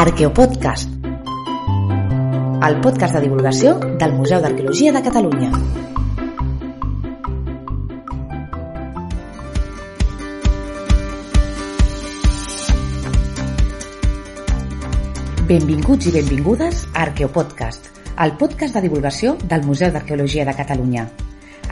[0.00, 0.88] Arqueopodcast,
[2.66, 5.50] el podcast de divulgació del Museu d'Arqueologia de Catalunya.
[15.50, 17.90] Benvinguts i benvingudes a Arqueopodcast,
[18.24, 21.04] el podcast de divulgació del Museu d'Arqueologia de Catalunya.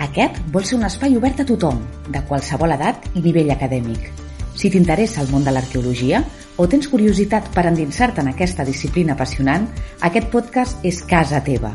[0.04, 1.80] Aquest vol ser un espai obert a tothom,
[2.12, 4.12] de qualsevol edat i nivell acadèmic.
[4.52, 6.20] Si t'interessa el món de l'arqueologia
[6.58, 9.68] o tens curiositat per endinsar-te en aquesta disciplina apassionant,
[10.04, 11.73] aquest podcast és casa teva.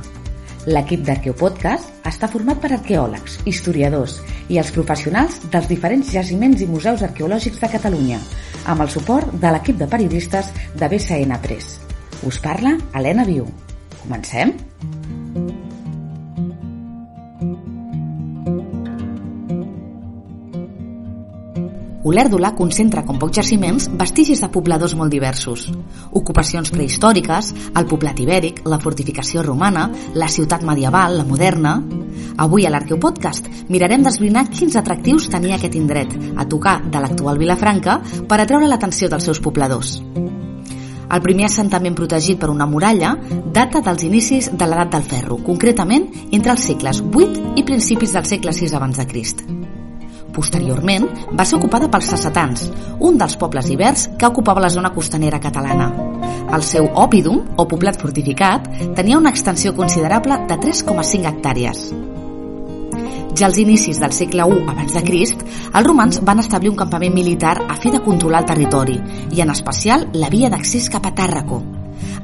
[0.67, 4.19] L'equip d'Arqueopodcast està format per arqueòlegs, historiadors
[4.51, 8.21] i els professionals dels diferents jaciments i museus arqueològics de Catalunya,
[8.71, 11.77] amb el suport de l'equip de periodistes de BCN Press.
[12.23, 13.47] Us parla Helena Viu.
[14.03, 14.55] Comencem?
[22.03, 25.69] Olèrdola concentra, com pocs jaciments, vestigis de pobladors molt diversos.
[26.11, 29.87] Ocupacions prehistòriques, el poblat ibèric, la fortificació romana,
[30.19, 31.77] la ciutat medieval, la moderna...
[32.43, 37.99] Avui a l'Arqueopodcast mirarem d'esbrinar quins atractius tenia aquest indret, a tocar de l'actual Vilafranca,
[38.27, 39.99] per atreure l'atenció dels seus pobladors.
[41.13, 43.13] El primer assentament protegit per una muralla
[43.53, 48.25] data dels inicis de l'edat del ferro, concretament entre els segles 8 i principis del
[48.25, 49.45] segle 6 abans de Crist.
[50.33, 51.05] Posteriorment,
[51.37, 52.65] va ser ocupada pels sacetans,
[52.99, 55.91] un dels pobles ibers que ocupava la zona costanera catalana.
[56.53, 58.65] El seu òpidum, o poblat fortificat,
[58.97, 61.85] tenia una extensió considerable de 3,5 hectàrees.
[63.33, 65.41] Ja als inicis del segle I abans de Crist,
[65.73, 68.99] els romans van establir un campament militar a fi de controlar el territori
[69.33, 71.63] i en especial la via d'accés cap a Tàrraco.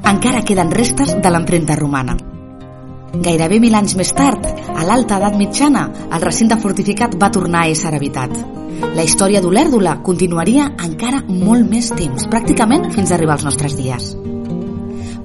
[0.06, 2.29] Encara queden restes de l'empremta romana.
[3.10, 7.70] Gairebé mil anys més tard, a l'alta edat mitjana, el recinte fortificat va tornar a
[7.72, 8.36] ésser habitat.
[8.94, 14.12] La història d'Olèrdola continuaria encara molt més temps, pràcticament fins a arribar als nostres dies.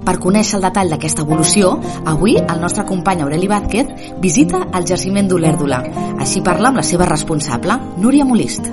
[0.06, 1.76] Per conèixer el detall d'aquesta evolució,
[2.10, 5.82] avui el nostre company Aureli Vázquez visita el jaciment d'Olèrdola.
[6.18, 8.70] Així parla amb la seva responsable, Núria Molist.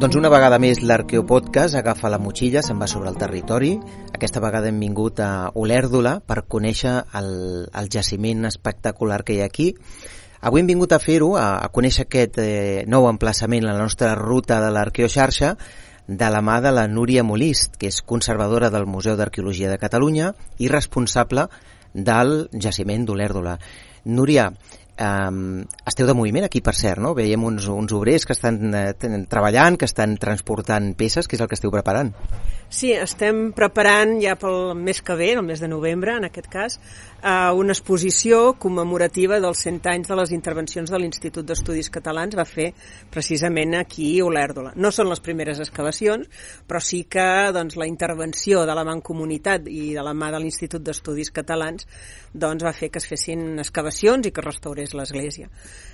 [0.00, 3.74] Doncs una vegada més l'Arqueopodcast agafa la motxilla, se'n va sobre el territori.
[4.16, 7.28] Aquesta vegada hem vingut a Olèrdola per conèixer el,
[7.68, 9.66] el jaciment espectacular que hi ha aquí.
[10.40, 14.62] Avui hem vingut a fer-ho, a, a conèixer aquest eh, nou emplaçament la nostra ruta
[14.64, 15.52] de l'Arqueoxarxa,
[16.08, 20.32] de la mà de la Núria Molist, que és conservadora del Museu d'Arqueologia de Catalunya
[20.64, 21.50] i responsable
[21.92, 23.58] del jaciment d'Olèrdola.
[24.08, 24.48] Núria,
[25.00, 27.14] Um, esteu de moviment aquí, per cert, no?
[27.16, 28.94] Veiem uns, uns obrers que estan eh,
[29.30, 32.12] treballant, que estan transportant peces, que és el que esteu preparant.
[32.70, 36.76] Sí, estem preparant ja pel mes que ve, el mes de novembre, en aquest cas,
[37.18, 42.46] eh, una exposició commemorativa dels 100 anys de les intervencions de l'Institut d'Estudis Catalans va
[42.46, 42.68] fer
[43.10, 44.74] precisament aquí a Olèrdola.
[44.76, 46.28] No són les primeres excavacions,
[46.68, 50.84] però sí que doncs, la intervenció de la Mancomunitat i de la mà de l'Institut
[50.84, 51.88] d'Estudis Catalans
[52.32, 55.48] doncs, va fer que es fessin excavacions i que restaurés és l'Església.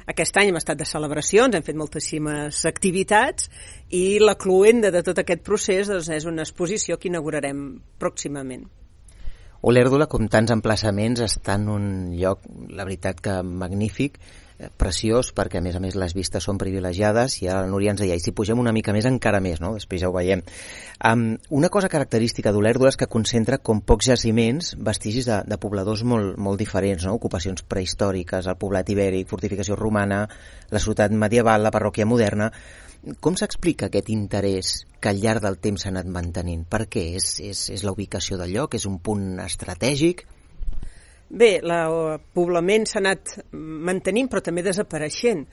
[0.09, 3.51] Aquest any hem estat de celebracions, hem fet moltíssimes activitats
[3.95, 7.69] i la cluenda de tot aquest procés doncs, és una exposició que inaugurarem
[8.01, 8.67] pròximament.
[9.67, 14.21] Olèrdola, com tants emplaçaments, està en un lloc, la veritat que magnífic,
[14.81, 18.01] preciós perquè a més a més les vistes són privilegiades i ara la Núria ens
[18.01, 19.75] deia i si pugem una mica més encara més, no?
[19.77, 20.43] després ja ho veiem
[21.05, 21.27] um,
[21.59, 26.39] una cosa característica d'Olèrdola és que concentra com pocs jaciments vestigis de, de pobladors molt,
[26.41, 27.15] molt diferents no?
[27.19, 30.25] ocupacions prehistòriques, el poblat ibèric fortificació romana,
[30.73, 32.51] la ciutat medieval la parròquia moderna
[33.21, 36.65] com s'explica aquest interès que al llarg del temps s'ha anat mantenint?
[36.67, 37.05] Per què?
[37.21, 38.75] És, és, és la ubicació del lloc?
[38.75, 40.25] És un punt estratègic?
[41.27, 45.47] Bé, el poblament s'ha anat mantenint però també desapareixent.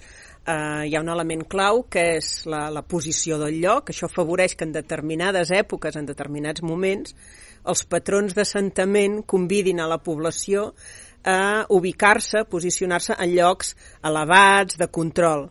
[0.43, 4.57] Uh, hi ha un element clau que és la, la posició del lloc, això afavoreix
[4.59, 7.15] que en determinades èpoques, en determinats moments,
[7.63, 10.73] els patrons d'assentament convidin a la població
[11.23, 13.73] a ubicar-se, posicionar-se en llocs
[14.03, 15.47] elevats, de control.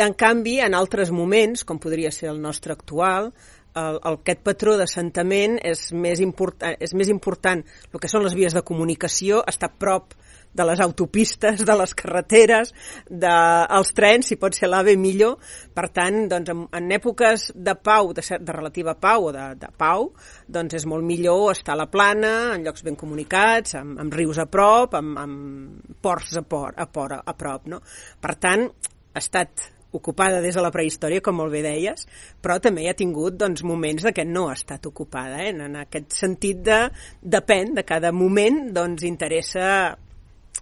[0.00, 3.28] En canvi, en altres moments, com podria ser el nostre actual,
[3.74, 8.36] el, el, aquest patró d'assentament és, més important, és més important el que són les
[8.38, 10.14] vies de comunicació, està prop
[10.54, 12.70] de les autopistes, de les carreteres,
[13.10, 15.36] dels de, trens, si pot ser l'AVE millor.
[15.74, 19.72] Per tant, doncs, en, en èpoques de pau, de, de relativa pau o de, de
[19.76, 20.12] pau,
[20.46, 24.38] doncs és molt millor estar a la plana, en llocs ben comunicats, amb, amb rius
[24.38, 27.66] a prop, amb, amb ports a, por, a, por, a prop.
[27.74, 27.82] No?
[28.22, 28.68] Per tant,
[29.14, 32.06] ha estat ocupada des de la prehistòria, com molt bé deies,
[32.42, 35.42] però també hi ha tingut doncs, moments de que no ha estat ocupada.
[35.44, 35.52] Eh?
[35.54, 36.80] En aquest sentit de,
[37.22, 39.96] depèn, de cada moment doncs, interessa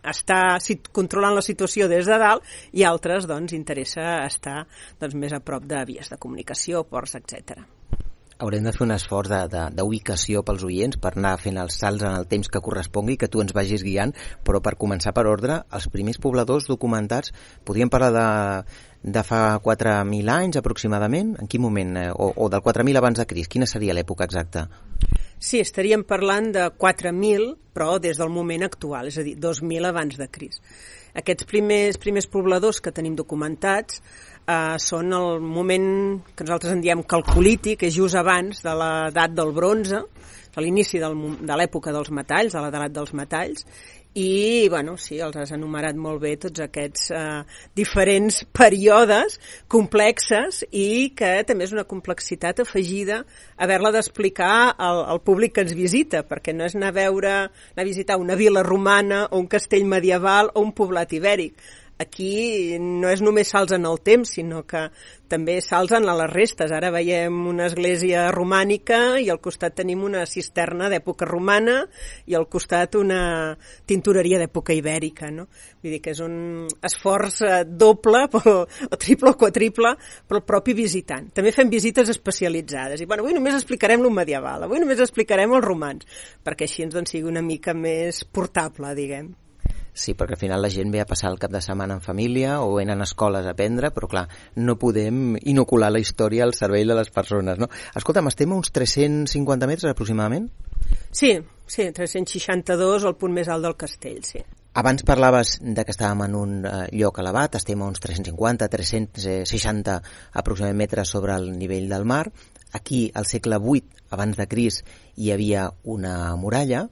[0.03, 0.59] estar
[0.91, 2.43] controlant la situació des de dalt
[2.75, 4.65] i altres doncs, interessa estar
[4.99, 7.63] doncs, més a prop de vies de comunicació, ports, etc
[8.43, 9.31] haurem de fer un esforç
[9.77, 13.43] d'ubicació pels oients per anar fent els salts en el temps que correspongui, que tu
[13.43, 17.31] ens vagis guiant, però per començar per ordre, els primers pobladors documentats,
[17.65, 18.27] podríem parlar de,
[19.03, 21.35] de fa 4.000 anys aproximadament?
[21.43, 21.97] En quin moment?
[21.99, 23.51] Eh, o, o del 4.000 abans de Cris?
[23.51, 24.69] Quina seria l'època exacta?
[25.43, 30.19] Sí, estaríem parlant de 4.000, però des del moment actual, és a dir, 2.000 abans
[30.21, 30.61] de Cris.
[31.19, 33.99] Aquests primers, primers pobladors que tenim documentats
[34.47, 35.89] eh, són el moment
[36.35, 40.05] que nosaltres en diem calculític, és just abans de l'edat del bronze,
[40.53, 43.65] a l'inici de l'època dels metalls, de l'edat dels metalls,
[44.15, 47.21] i, bueno, sí, els has enumerat molt bé tots aquests eh,
[47.79, 49.39] diferents períodes
[49.73, 53.23] complexes i que també és una complexitat afegida
[53.57, 57.33] haver-la d'explicar al, al públic que ens visita, perquè no és anar a veure,
[57.73, 61.57] anar a visitar una vila romana o un castell medieval o un poblat ibèric
[61.99, 64.89] aquí no és només salts en el temps, sinó que
[65.33, 66.73] també salts en les restes.
[66.75, 71.79] Ara veiem una església romànica i al costat tenim una cisterna d'època romana
[72.29, 73.57] i al costat una
[73.89, 75.31] tintoreria d'època ibèrica.
[75.33, 75.49] No?
[75.83, 79.95] Vull dir que és un esforç eh, doble o, o triple o quadriple
[80.29, 81.31] pel propi visitant.
[81.37, 83.01] També fem visites especialitzades.
[83.01, 86.09] I bueno, avui només explicarem lo medieval, avui només explicarem els romans,
[86.45, 89.33] perquè així ens doncs sigui una mica més portable, diguem.
[89.93, 92.61] Sí, perquè al final la gent ve a passar el cap de setmana en família
[92.65, 94.25] o venen a escoles a aprendre, però clar,
[94.57, 97.69] no podem inocular la història al cervell de les persones, no?
[98.01, 100.49] Escolta'm, estem a uns 350 metres aproximadament?
[101.13, 101.37] Sí,
[101.67, 104.41] sí, 362, el punt més alt del castell, sí.
[104.81, 109.99] Abans parlaves de que estàvem en un eh, lloc elevat, estem a uns 350, 360
[110.41, 112.25] aproximadament metres sobre el nivell del mar.
[112.73, 114.83] Aquí, al segle VIII, abans de Cris,
[115.17, 116.87] hi havia una muralla.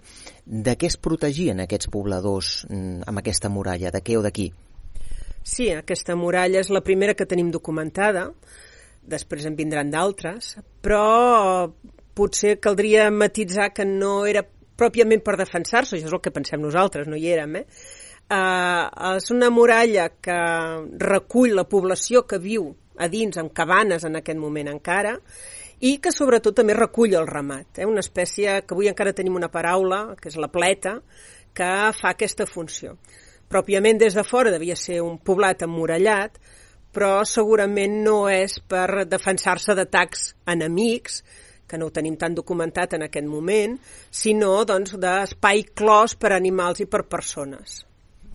[0.44, 3.92] De què es protegien aquests pobladors mm, amb aquesta muralla?
[3.94, 4.50] De què o de qui?
[5.42, 8.28] Sí, aquesta muralla és la primera que tenim documentada,
[9.00, 11.70] després en vindran d'altres, però
[12.14, 14.44] potser caldria matitzar que no era
[14.80, 17.64] pròpiament per defensar-se, això és el que pensem nosaltres, no hi érem, eh?
[18.30, 20.36] Uh, és una muralla que
[21.02, 22.68] recull la població que viu
[23.00, 25.16] a dins, amb cabanes en aquest moment encara,
[25.80, 27.88] i que sobretot també recull el ramat, eh?
[27.88, 30.98] una espècie que avui encara tenim una paraula, que és la pleta,
[31.56, 32.96] que fa aquesta funció.
[33.50, 36.38] Pròpiament des de fora devia ser un poblat emmurallat,
[36.94, 41.22] però segurament no és per defensar-se d'atacs enemics,
[41.66, 43.76] que no ho tenim tan documentat en aquest moment,
[44.10, 47.84] sinó doncs, d'espai clos per animals i per persones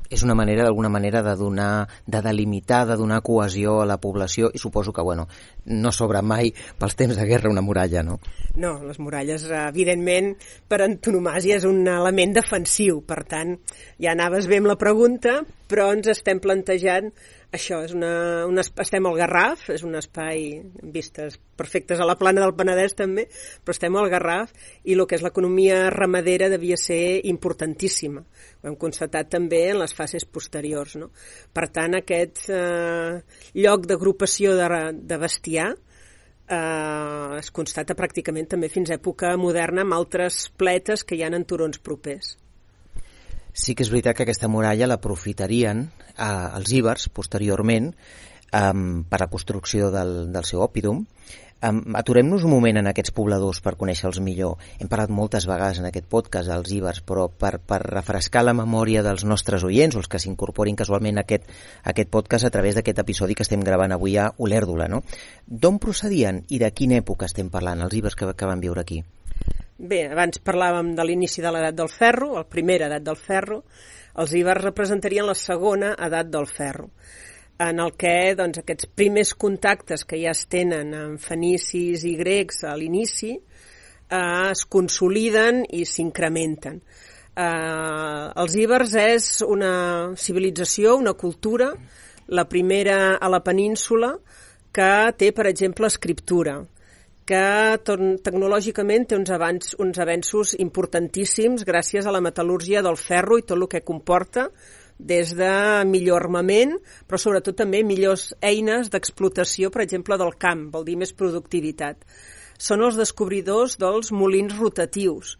[0.10, 4.52] és una manera, d'alguna manera, de donar, de delimitar, de donar cohesió a la població
[4.54, 5.28] i suposo que, bueno,
[5.66, 8.19] no sobra mai pels temps de guerra una muralla, no?
[8.56, 10.34] No, les muralles, evidentment,
[10.69, 13.57] per antonomàsia és un element defensiu, per tant,
[14.02, 17.12] ja anaves bé amb la pregunta, però ens estem plantejant
[17.56, 22.17] això, és una, una, estem al Garraf, és un espai amb vistes perfectes a la
[22.19, 23.27] plana del Penedès també,
[23.63, 24.51] però estem al Garraf
[24.83, 28.25] i el que és l'economia ramadera devia ser importantíssima.
[28.61, 30.97] Ho hem constatat també en les fases posteriors.
[30.99, 31.11] No?
[31.56, 33.21] Per tant, aquest eh,
[33.56, 34.69] lloc d'agrupació de,
[35.01, 41.18] de bestiar eh, es constata pràcticament també fins a època moderna amb altres pletes que
[41.18, 42.35] hi ha en turons propers.
[43.56, 48.74] Sí que és veritat que aquesta muralla l'aprofitarien eh, els íbers posteriorment eh,
[49.09, 51.06] per la construcció del, del seu òpidum.
[51.66, 54.59] Um, Aturem-nos un moment en aquests pobladors per conèixer-los millor.
[54.78, 59.02] Hem parlat moltes vegades en aquest podcast dels íbers, però per, per refrescar la memòria
[59.06, 61.47] dels nostres oients o els que s'incorporin casualment a aquest,
[61.81, 65.02] a aquest podcast a través d'aquest episodi que estem gravant avui a Olèrdula, no?
[65.47, 69.02] D'on procedien i de quina època estem parlant, els íbers que, que van viure aquí?
[69.75, 73.57] Bé, abans parlàvem de l'inici de l'edat del ferro, la primera edat del ferro.
[74.23, 76.85] Els ibers representarien la segona edat del ferro,
[77.59, 82.63] en el que doncs, aquests primers contactes que ja es tenen amb fenicis i grecs
[82.63, 86.79] a l'inici eh, es consoliden i s'incrementen.
[87.35, 89.73] Eh, els ibers és una
[90.15, 91.73] civilització, una cultura,
[92.31, 94.13] la primera a la península,
[94.71, 94.89] que
[95.19, 96.61] té, per exemple, escriptura
[97.25, 97.45] que
[98.25, 103.57] tecnològicament té uns, abans, uns avenços importantíssims gràcies a la metal·lúrgia del ferro i tot
[103.57, 104.51] el que comporta
[104.97, 105.51] des de
[105.89, 106.77] millor armament,
[107.09, 112.05] però sobretot també millors eines d'explotació, per exemple, del camp, vol dir més productivitat.
[112.55, 115.35] Són els descobridors dels molins rotatius,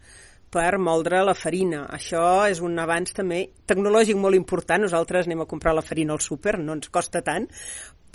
[0.52, 1.84] per moldre la farina.
[1.92, 4.86] Això és un avanç també tecnològic molt important.
[4.86, 7.48] Nosaltres anem a comprar la farina al súper, no ens costa tant,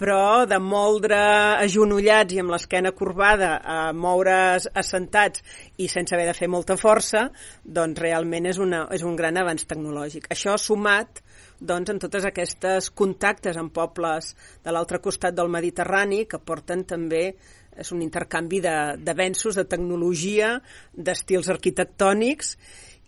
[0.02, 1.18] però de moldre
[1.62, 5.44] agenollats i amb l'esquena corbada a moure's assentats
[5.78, 7.28] i sense haver de fer molta força,
[7.62, 10.32] doncs realment és, una, és un gran avanç tecnològic.
[10.34, 11.22] Això sumat
[11.62, 14.34] doncs, en totes aquestes contactes amb pobles
[14.66, 17.36] de l'altre costat del Mediterrani que porten també
[17.82, 20.56] és un intercanvi d'avenços, de, de tecnologia,
[20.94, 22.56] d'estils arquitectònics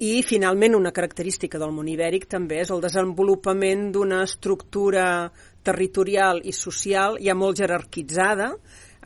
[0.03, 5.05] i finalment una característica del món ibèric també és el desenvolupament d'una estructura
[5.63, 8.51] territorial i social ja molt jerarquitzada,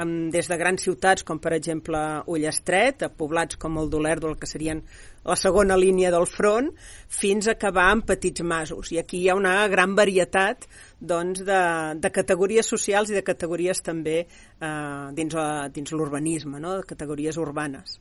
[0.04, 2.00] amb, des de grans ciutats com per exemple
[2.34, 4.82] Ullestret, a poblats com el d'Olèrdol, que serien
[5.28, 6.72] la segona línia del front,
[7.20, 8.92] fins a acabar amb petits masos.
[8.94, 10.68] I aquí hi ha una gran varietat
[11.00, 11.62] doncs, de,
[12.02, 15.40] de categories socials i de categories també eh, dins,
[15.74, 16.78] dins l'urbanisme, no?
[16.80, 18.00] de categories urbanes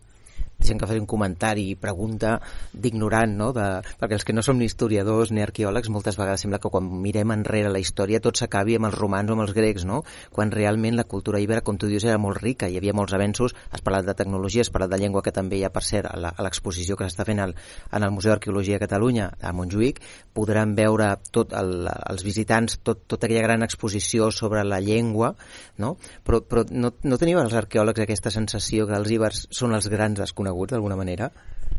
[0.59, 2.37] deixem que faci un comentari i pregunta
[2.73, 3.51] d'ignorant, no?
[3.57, 3.67] De,
[4.01, 7.35] perquè els que no som ni historiadors ni arqueòlegs moltes vegades sembla que quan mirem
[7.35, 10.03] enrere la història tot s'acabi amb els romans o amb els grecs, no?
[10.33, 13.55] Quan realment la cultura ibera, com tu dius, era molt rica, hi havia molts avenços,
[13.71, 16.43] has parlat de tecnologia, has parlat de llengua que també hi ha per cert a
[16.43, 17.55] l'exposició que s'està fent al,
[17.93, 20.01] en el Museu d'Arqueologia de Catalunya a Montjuïc,
[20.35, 25.35] podran veure tot el, els visitants tot, tota aquella gran exposició sobre la llengua,
[25.79, 25.95] no?
[26.25, 30.19] Però, però no, no teniu els arqueòlegs aquesta sensació que els ibers són els grans
[30.21, 31.31] desconeguts reconegut d'alguna manera?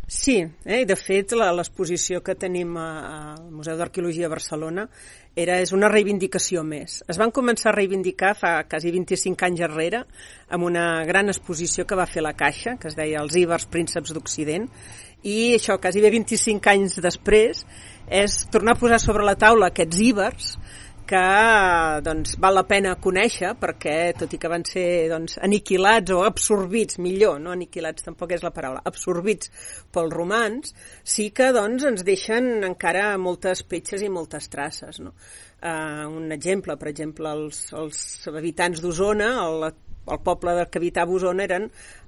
[0.07, 0.85] Sí, eh?
[0.87, 4.85] de fet l'exposició que tenim al Museu d'Arqueologia de Barcelona
[5.35, 7.01] era, és una reivindicació més.
[7.11, 10.05] Es van començar a reivindicar fa quasi 25 anys darrere
[10.49, 14.15] amb una gran exposició que va fer la Caixa, que es deia Els Ibers Prínceps
[14.15, 14.69] d'Occident,
[15.27, 17.65] i això, quasi bé 25 anys després,
[18.07, 20.53] és tornar a posar sobre la taula aquests íbers
[21.07, 21.23] que
[22.05, 26.99] doncs, val la pena conèixer perquè, tot i que van ser doncs, aniquilats o absorbits,
[27.03, 29.51] millor, no aniquilats tampoc és la paraula, absorbits
[29.93, 30.75] pels romans,
[31.07, 35.01] sí que doncs, ens deixen encara moltes petges i moltes traces.
[35.03, 35.15] No?
[35.57, 37.99] Uh, un exemple, per exemple, els, els
[38.29, 39.31] habitants d'Osona,
[39.63, 39.71] la
[40.07, 41.67] el poble que habitava Osona eren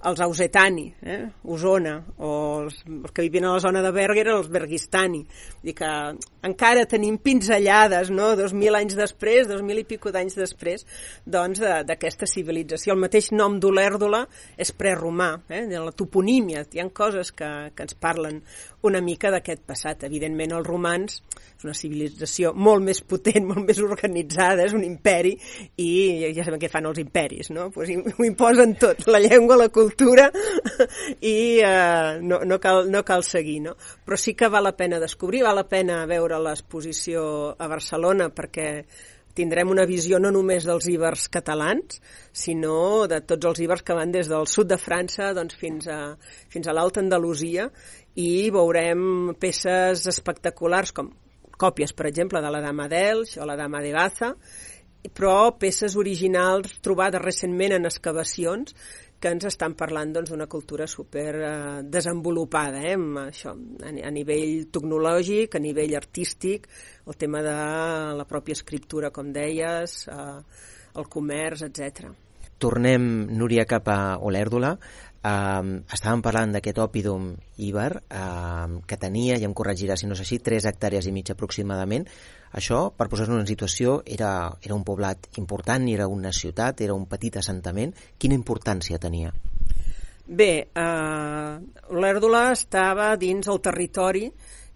[0.09, 1.19] els Ausetani, eh?
[1.43, 2.31] Osona, o
[2.63, 5.25] els, els que vivien a la zona de Berga eren els Bergistani.
[5.59, 5.91] Vull dir que
[6.47, 10.85] encara tenim pinzellades, no?, dos mil anys després, dos mil i pico d'anys després,
[11.25, 12.95] doncs, d'aquesta de, civilització.
[12.95, 14.23] El mateix nom d'Olèrdola
[14.57, 15.65] és preromà, eh?
[15.69, 16.63] de la toponímia.
[16.71, 18.41] Hi ha coses que, que ens parlen
[18.87, 20.05] una mica d'aquest passat.
[20.07, 21.19] Evidentment, els romans
[21.59, 25.35] és una civilització molt més potent, molt més organitzada, és un imperi,
[25.81, 25.89] i
[26.35, 27.69] ja sabem què fan els imperis, no?
[27.75, 30.29] Pues ho imposen tot, la llengua, la cultura,
[31.21, 33.75] i eh, no, no, cal, no cal seguir, no?
[34.05, 37.23] Però sí que val la pena descobrir, val la pena veure l'exposició
[37.57, 38.69] a Barcelona, perquè
[39.39, 42.01] tindrem una visió no només dels ibers catalans,
[42.35, 45.99] sinó de tots els ibers que van des del sud de França doncs, fins a,
[46.51, 47.69] fins a l'Alta Andalusia
[48.19, 51.13] i veurem peces espectaculars com
[51.59, 54.33] còpies, per exemple, de la Dama d'Elx o la Dama de Gaza,
[55.15, 58.75] però peces originals trobades recentment en excavacions
[59.19, 61.51] que ens estan parlant doncs, d'una doncs, cultura super eh,
[61.83, 63.51] desenvolupada, eh, amb això,
[63.83, 66.69] a, a nivell tecnològic, a nivell artístic,
[67.05, 67.55] el tema de
[68.15, 70.39] la pròpia escriptura, com deies, eh,
[70.95, 72.13] el comerç, etc.
[72.59, 73.03] Tornem,
[73.39, 74.73] Núria, cap a Olèrdola.
[75.19, 80.21] Uh, estàvem parlant d'aquest òpidum íber uh, que tenia, i em corregirà si no és
[80.23, 82.07] així, 3 hectàrees i mig aproximadament.
[82.55, 84.31] Això, per posar-nos en situació, era,
[84.63, 87.91] era un poblat important, era una ciutat, era un petit assentament.
[88.17, 89.33] Quina importància tenia?
[90.29, 91.59] Bé, uh,
[91.99, 94.29] l'Èrdola estava dins el territori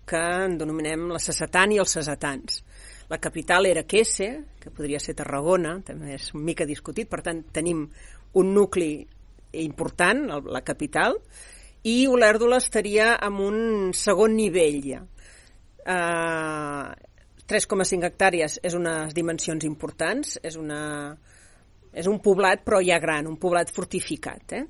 [0.04, 2.60] que en denominem la Sassetan i els Sassetans.
[3.08, 7.44] La capital era Quesse, que podria ser Tarragona, també és una mica discutit, per tant
[7.54, 7.86] tenim
[8.40, 9.06] un nucli
[9.62, 11.18] important, la capital,
[11.84, 13.58] i Olèrdola estaria en un
[13.98, 15.02] segon nivell ja.
[15.84, 16.94] Uh,
[17.44, 21.14] 3,5 hectàrees és unes dimensions importants, és, una,
[21.92, 24.66] és un poblat però ja gran, un poblat fortificat, eh?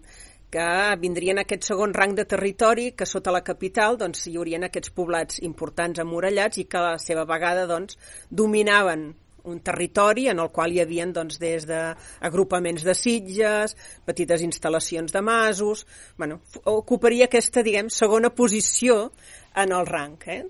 [0.54, 0.66] que
[1.02, 5.40] vindrien aquest segon rang de territori que sota la capital doncs, hi haurien aquests poblats
[5.42, 7.98] importants amurallats i que a la seva vegada doncs,
[8.30, 9.08] dominaven
[9.44, 15.22] un territori en el qual hi havia doncs, des d'agrupaments de sitges, petites instal·lacions de
[15.22, 15.86] masos...
[16.18, 19.12] Bueno, ocuparia aquesta, diguem, segona posició
[19.56, 20.18] en el rang.
[20.28, 20.44] Eh?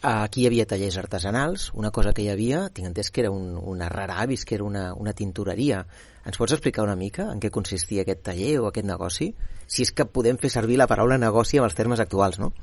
[0.00, 3.52] Aquí hi havia tallers artesanals, una cosa que hi havia, tinc entès que era un,
[3.58, 5.82] una rara avis, que era una, una tintoreria.
[6.24, 9.34] Ens pots explicar una mica en què consistia aquest taller o aquest negoci?
[9.68, 12.54] Si és que podem fer servir la paraula negoci amb els termes actuals, no?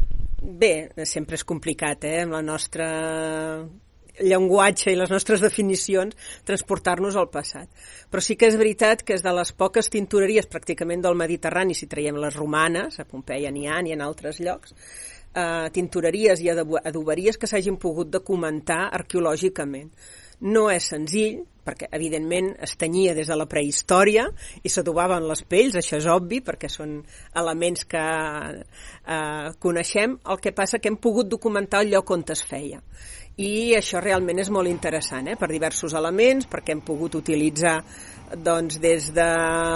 [0.42, 2.88] Bé, sempre és complicat, eh, amb la nostra
[4.20, 6.16] llenguatge i les nostres definicions
[6.48, 7.70] transportar-nos al passat.
[8.12, 11.90] Però sí que és veritat que és de les poques tintoreries pràcticament del Mediterrani, si
[11.90, 14.74] traiem les romanes, a Pompeia n'hi ha, ni en altres llocs,
[15.34, 19.92] eh, tintoreries i adoberies que s'hagin pogut documentar arqueològicament.
[20.40, 24.28] No és senzill, perquè evidentment es tenyia des de la prehistòria
[24.64, 27.02] i s'adobaven les pells, això és obvi, perquè són
[27.36, 32.44] elements que eh, coneixem, el que passa que hem pogut documentar el lloc on es
[32.46, 32.82] feia
[33.38, 35.36] i això realment és molt interessant, eh?
[35.38, 37.76] per diversos elements, perquè hem pogut utilitzar
[38.34, 39.28] doncs, des de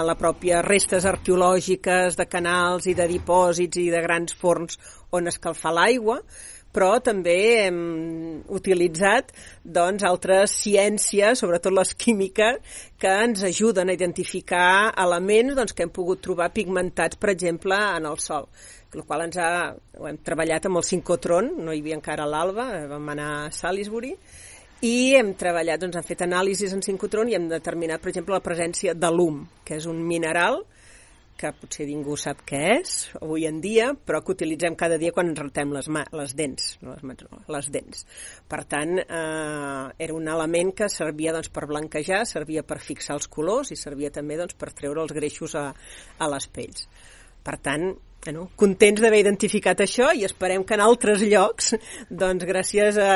[0.02, 4.80] la pròpia restes arqueològiques de canals i de dipòsits i de grans forns
[5.14, 6.18] on escalfar l'aigua,
[6.72, 7.38] però també
[7.68, 7.78] hem
[8.50, 9.30] utilitzat
[9.62, 12.58] doncs, altres ciències, sobretot les químiques,
[12.98, 18.10] que ens ajuden a identificar elements doncs, que hem pogut trobar pigmentats, per exemple, en
[18.10, 18.48] el sol
[18.96, 19.50] el qual ens ha,
[19.98, 23.52] ho hem treballat amb el sincotron, no hi havia encara l'alba, eh, vam anar a
[23.54, 24.12] Salisbury,
[24.82, 28.44] i hem treballat, doncs hem fet anàlisis en sincotron i hem determinat, per exemple, la
[28.44, 30.64] presència de l'um, que és un mineral
[31.38, 35.32] que potser ningú sap què és avui en dia, però que utilitzem cada dia quan
[35.32, 38.04] ens retem les, mà, les dents, no les, mans, no, les dents.
[38.50, 43.30] Per tant, eh, era un element que servia doncs, per blanquejar, servia per fixar els
[43.32, 45.68] colors i servia també doncs, per treure els greixos a,
[46.18, 46.86] a les pells.
[47.42, 47.88] Per tant,
[48.24, 51.72] bueno, contents d'haver identificat això i esperem que en altres llocs,
[52.10, 53.14] doncs, gràcies a,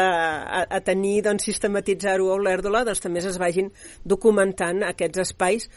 [0.60, 3.70] a, a tenir doncs, sistematitzar-ho a Olèrdola, doncs, també es vagin
[4.04, 5.70] documentant aquests espais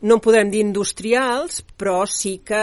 [0.00, 2.58] no en podrem dir industrials, però sí que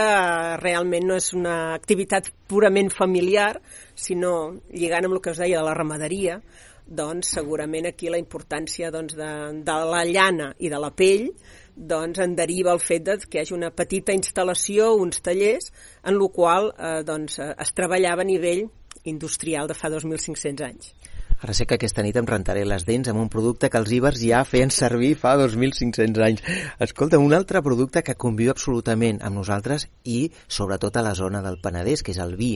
[0.60, 3.56] realment no és una activitat purament familiar,
[3.98, 6.38] sinó lligant amb el que us deia de la ramaderia,
[6.86, 9.30] doncs segurament aquí la importància doncs, de,
[9.64, 11.30] de la llana i de la pell
[11.74, 15.72] doncs en deriva el fet de que hi hagi una petita instal·lació, uns tallers,
[16.04, 18.68] en el qual eh, doncs, eh, es treballava a nivell
[19.10, 20.92] industrial de fa 2.500 anys.
[21.42, 24.22] Ara sé que aquesta nit em rentaré les dents amb un producte que els ibers
[24.22, 26.42] ja feien servir fa 2.500 anys.
[26.86, 31.60] Escolta, un altre producte que conviu absolutament amb nosaltres i sobretot a la zona del
[31.62, 32.54] Penedès, que és el vi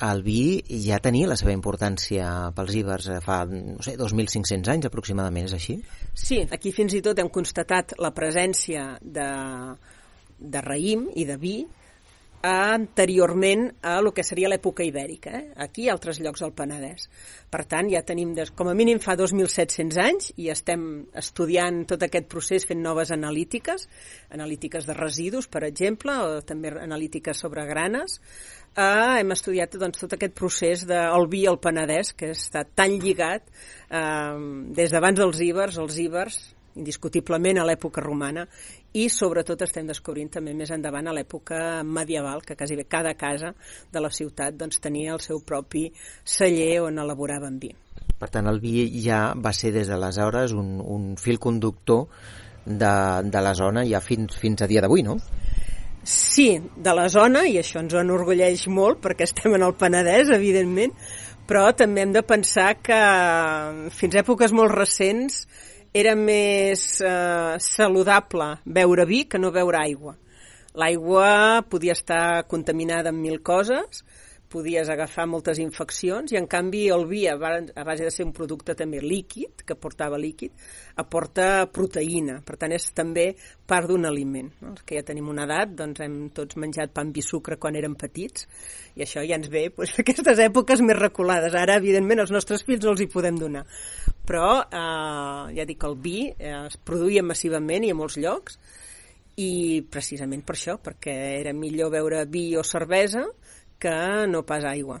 [0.00, 4.88] el vi ja tenia la seva importància pels ibers eh, fa, no sé, 2.500 anys
[4.88, 5.76] aproximadament, és així?
[6.14, 9.28] Sí, aquí fins i tot hem constatat la presència de,
[10.40, 11.58] de raïm i de vi
[12.42, 15.48] anteriorment a lo que seria l'època ibèrica, eh?
[15.60, 17.08] aquí i altres llocs del Penedès.
[17.52, 20.86] Per tant, ja tenim, des, com a mínim fa 2.700 anys, i estem
[21.20, 23.88] estudiant tot aquest procés fent noves analítiques,
[24.32, 28.20] analítiques de residus, per exemple, o també analítiques sobre granes,
[28.72, 33.44] eh, hem estudiat doncs, tot aquest procés del vi al Penedès, que està tan lligat
[33.90, 34.40] eh,
[34.80, 36.40] des d'abans dels íbers, els íbers,
[36.76, 38.46] indiscutiblement a l'època romana,
[38.92, 43.54] i sobretot estem descobrint també més endavant a l'època medieval, que quasi bé cada casa
[43.92, 45.88] de la ciutat doncs, tenia el seu propi
[46.24, 47.72] celler on elaboraven vi.
[48.20, 52.06] Per tant, el vi ja va ser des d'aleshores un, un fil conductor
[52.66, 55.16] de, de la zona ja fins, fins a dia d'avui, no?
[56.04, 60.94] Sí, de la zona, i això ens enorgulleix molt perquè estem en el Penedès, evidentment,
[61.48, 63.00] però també hem de pensar que
[63.96, 65.42] fins a èpoques molt recents
[65.92, 70.16] era més eh, saludable beure vi que no beure aigua.
[70.78, 74.04] L'aigua podia estar contaminada amb mil coses,
[74.50, 78.74] podies agafar moltes infeccions i en canvi el vi, a base de ser un producte
[78.78, 80.52] també líquid, que portava líquid,
[81.00, 83.28] aporta proteïna, per tant és també
[83.70, 84.50] part d'un aliment.
[84.64, 84.74] No?
[84.84, 88.46] Que ja tenim una edat, doncs hem tots menjat pa amb sucre quan érem petits
[88.96, 91.54] i això ja ens ve doncs, aquestes èpoques més reculades.
[91.54, 93.64] Ara, evidentment, els nostres fills no els hi podem donar.
[94.26, 98.58] Però, eh, ja dic, el vi eh, es produïa massivament i a molts llocs
[99.40, 103.24] i precisament per això, perquè era millor beure vi o cervesa
[103.80, 103.94] que
[104.30, 105.00] no pas aigua.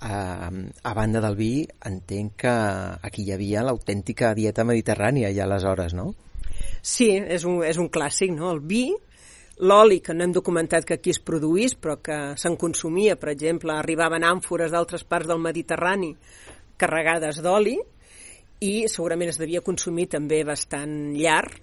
[0.00, 1.52] Uh, a banda del vi,
[1.84, 2.56] entenc que
[3.04, 6.14] aquí hi havia l'autèntica dieta mediterrània ja aleshores, no?
[6.80, 8.48] Sí, és un, és un clàssic, no?
[8.54, 8.86] El vi,
[9.60, 13.76] l'oli, que no hem documentat que aquí es produís, però que se'n consumia, per exemple,
[13.76, 16.14] arribaven àmfores d'altres parts del Mediterrani
[16.80, 17.76] carregades d'oli,
[18.60, 21.60] i segurament es devia consumir també bastant llarg,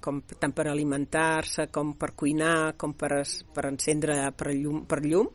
[0.00, 3.22] com, tant per alimentar-se com per cuinar, com per,
[3.54, 5.28] per encendre per llum, per llum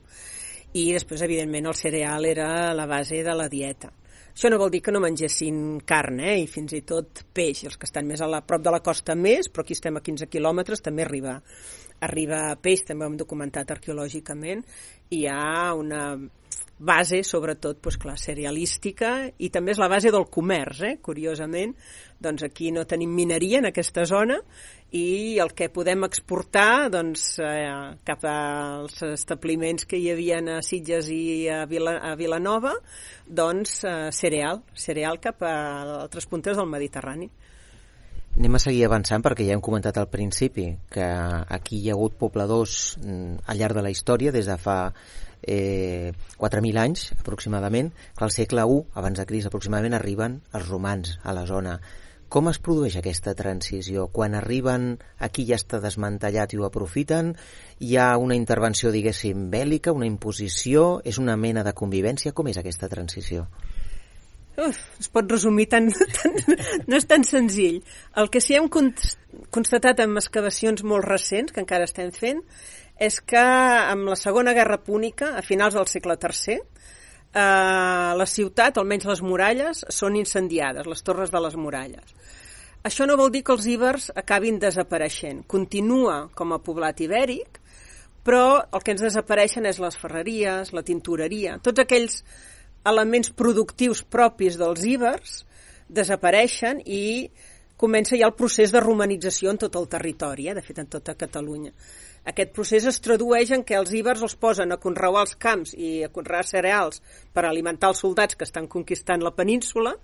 [0.74, 3.92] i després, evidentment, el cereal era la base de la dieta.
[4.34, 6.40] Això no vol dir que no mengessin carn, eh?
[6.42, 7.62] i fins i tot peix.
[7.68, 10.02] Els que estan més a la prop de la costa més, però aquí estem a
[10.02, 11.36] 15 quilòmetres, també arriba,
[12.02, 14.66] arriba peix, també ho hem documentat arqueològicament,
[15.14, 16.02] i hi ha una
[16.84, 20.96] base, sobretot, doncs, clar, cerealística, i també és la base del comerç, eh?
[21.02, 21.76] curiosament.
[22.24, 24.38] Doncs aquí no tenim mineria en aquesta zona
[24.94, 31.10] i el que podem exportar doncs, eh, cap als establiments que hi havia a Sitges
[31.12, 32.76] i a, Vila, a Vilanova,
[33.26, 35.56] doncs eh, cereal, cereal cap a
[36.04, 37.32] altres puntes del Mediterrani.
[38.34, 42.16] Anem a seguir avançant perquè ja hem comentat al principi que aquí hi ha hagut
[42.18, 44.78] pobladors mm, al llarg de la història des de fa
[45.44, 51.20] eh, 4.000 anys aproximadament, que al segle I, abans de Cris aproximadament, arriben els romans
[51.24, 51.78] a la zona.
[52.34, 54.08] Com es produeix aquesta transició?
[54.10, 57.36] Quan arriben aquí ja està desmantellat i ho aprofiten?
[57.78, 61.04] Hi ha una intervenció, diguéssim, bèl·lica, una imposició?
[61.06, 62.34] És una mena de convivència?
[62.34, 63.46] Com és aquesta transició?
[64.54, 66.36] Uf, es pot resumir tan, tan...
[66.90, 67.80] no és tan senzill.
[68.18, 72.42] El que sí hem constatat amb excavacions molt recents, que encara estem fent,
[73.00, 77.42] és que amb la Segona Guerra Púnica, a finals del segle III, eh,
[78.20, 82.16] la ciutat, almenys les muralles, són incendiades, les torres de les muralles.
[82.84, 85.46] Això no vol dir que els íbers acabin desapareixent.
[85.48, 87.62] Continua com a poblat ibèric,
[88.24, 92.22] però el que ens desapareixen és les ferreries, la tintoreria, tots aquells
[92.88, 95.42] elements productius propis dels íbers
[95.88, 97.30] desapareixen i
[97.80, 100.56] comença ja el procés de romanització en tot el territori, eh?
[100.56, 101.72] de fet en tota Catalunya.
[102.32, 105.90] Aquest procés es tradueix en què els íbers els posen a conrear els camps i
[106.06, 107.02] a conrear cereals
[107.36, 109.98] per alimentar els soldats que estan conquistant la península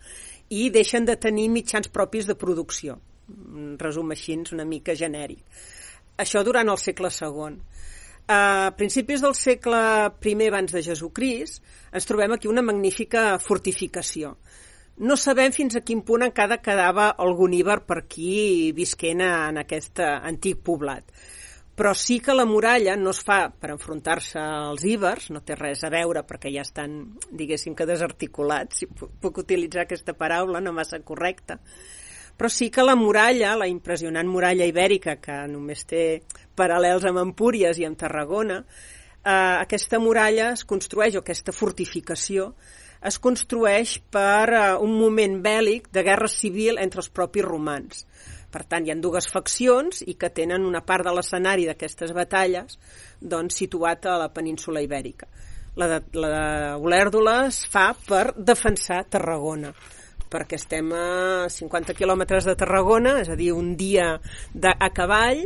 [0.49, 2.97] i deixen de tenir mitjans propis de producció.
[3.29, 5.45] Un resum així una mica genèric.
[6.19, 7.55] Això durant el segle II.
[8.29, 9.79] A principis del segle
[10.21, 14.36] I abans de Jesucrist ens trobem aquí una magnífica fortificació.
[14.99, 20.03] No sabem fins a quin punt encara quedava algun íber per aquí visquent en aquest
[20.03, 21.08] antic poblat.
[21.80, 25.86] Però sí que la muralla no es fa per enfrontar-se als íbers, no té res
[25.88, 26.98] a veure perquè ja estan,
[27.32, 31.56] diguéssim que desarticulats, si puc utilitzar aquesta paraula, no massa correcta,
[32.36, 36.04] però sí que la muralla, la impressionant muralla ibèrica, que només té
[36.60, 42.54] paral·lels amb Empúries i amb Tarragona, eh, aquesta muralla es construeix, o aquesta fortificació,
[43.08, 48.04] es construeix per eh, un moment bèl·lic de guerra civil entre els propis romans.
[48.49, 52.79] Per tant, hi ha dues faccions i que tenen una part de l'escenari d'aquestes batalles
[53.21, 55.29] doncs, situat a la península ibèrica.
[55.77, 56.43] La de, la de
[56.81, 59.73] Olèrdola es fa per defensar Tarragona
[60.29, 64.12] perquè estem a 50 quilòmetres de Tarragona, és a dir, un dia
[64.53, 65.41] de, a cavall,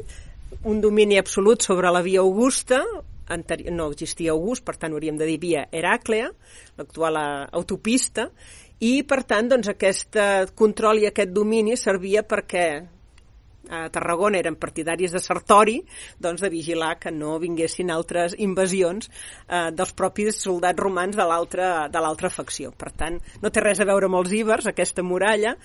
[0.68, 2.84] un domini absolut sobre la via Augusta,
[3.72, 6.28] no existia August, per tant hauríem de dir via Heràclea,
[6.78, 7.18] l'actual
[7.56, 8.28] autopista,
[8.84, 10.20] i per tant doncs, aquest
[10.60, 12.68] control i aquest domini servia perquè
[13.70, 15.78] a Tarragona eren partidaris de Sartori,
[16.20, 21.26] doncs de vigilar que no vinguessin altres invasions eh, dels propis soldats romans de
[22.04, 22.74] l'altra facció.
[22.76, 25.56] Per tant, no té res a veure amb els íbers, aquesta muralla,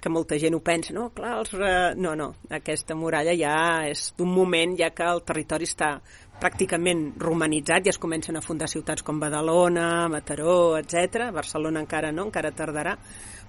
[0.00, 1.10] que molta gent ho pensa, no?
[1.14, 3.54] Clar, els, eh, no, no, aquesta muralla ja
[3.90, 5.98] és d'un moment ja que el territori està
[6.40, 11.28] pràcticament romanitzat, ja es comencen a fundar ciutats com Badalona, Mataró, etc.
[11.36, 12.96] Barcelona encara no, encara tardarà,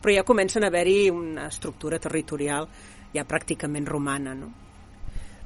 [0.01, 2.67] però ja comencen a haver-hi una estructura territorial
[3.15, 4.51] ja pràcticament romana, no?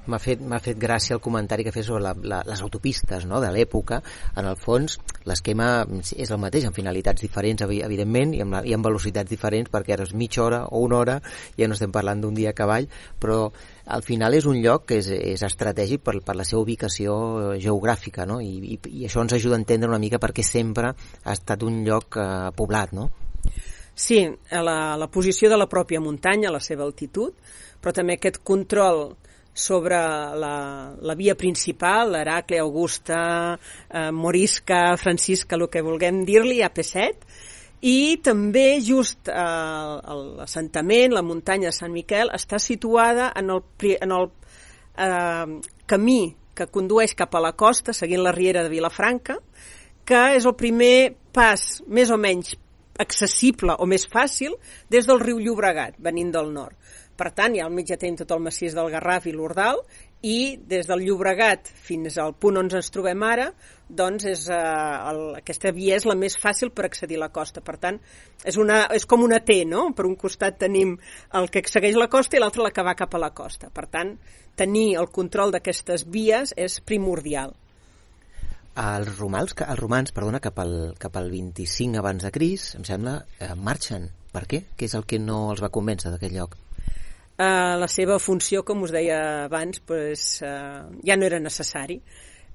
[0.06, 3.40] M'ha fet, fet gràcia el comentari que fes sobre la, la, les autopistes no?
[3.42, 3.98] de l'època.
[4.38, 5.70] En el fons, l'esquema
[6.14, 9.96] és el mateix, amb finalitats diferents, evidentment, i amb, la, i amb velocitats diferents, perquè
[9.96, 11.18] ara és mitja hora o una hora,
[11.58, 12.86] ja no estem parlant d'un dia a cavall,
[13.22, 13.40] però
[13.98, 17.18] al final és un lloc que és, és estratègic per, per la seva ubicació
[17.58, 18.38] geogràfica, no?
[18.46, 21.82] I, i, i això ens ajuda a entendre una mica perquè sempre ha estat un
[21.88, 23.10] lloc eh, poblat, no?
[23.96, 24.20] Sí,
[24.52, 27.32] la, la posició de la pròpia muntanya, la seva altitud,
[27.80, 29.14] però també aquest control
[29.56, 29.96] sobre
[30.36, 30.56] la,
[31.00, 33.20] la via principal, l'Heracle, Augusta,
[33.88, 37.30] eh, Morisca, Francisca, el que vulguem dir-li, AP7,
[37.88, 39.38] i també just eh,
[40.42, 43.64] l'assentament, la muntanya de Sant Miquel, està situada en el,
[43.96, 44.28] en el
[45.00, 45.56] eh,
[45.88, 46.20] camí
[46.56, 49.40] que condueix cap a la costa, seguint la riera de Vilafranca,
[50.06, 52.58] que és el primer pas més o menys
[53.00, 54.56] accessible o més fàcil
[54.92, 56.76] des del riu Llobregat, venint del nord.
[57.16, 59.80] Per tant, ja al mig ja tenim tot el massís del Garraf i l'Ordal
[60.28, 63.46] i des del Llobregat fins al punt on ens trobem ara,
[63.88, 64.60] doncs és, eh,
[65.12, 67.64] el, aquesta via és la més fàcil per accedir a la costa.
[67.64, 68.02] Per tant,
[68.44, 69.88] és, una, és com una T, no?
[69.96, 70.98] Per un costat tenim
[71.40, 73.72] el que segueix la costa i l'altre la que va cap a la costa.
[73.72, 74.18] Per tant,
[74.60, 77.56] tenir el control d'aquestes vies és primordial
[78.76, 83.18] els romans, els romans perdona, cap, al, cap al 25 abans de Cris, em sembla,
[83.40, 84.10] eh, marxen.
[84.36, 84.62] Per què?
[84.76, 86.58] Què és el que no els va convèncer d'aquest lloc?
[87.36, 92.02] Uh, la seva funció, com us deia abans, pues, uh, ja no era necessari.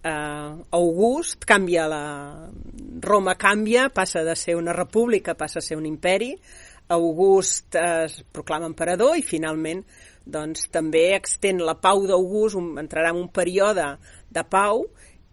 [0.02, 2.48] eh, August canvia la...
[3.00, 6.35] Roma canvia, passa de ser una república, passa a ser un imperi,
[6.88, 9.85] August es proclama emperador i finalment
[10.26, 13.87] doncs, també extén la pau d'August, entrarà en un període
[14.30, 14.85] de pau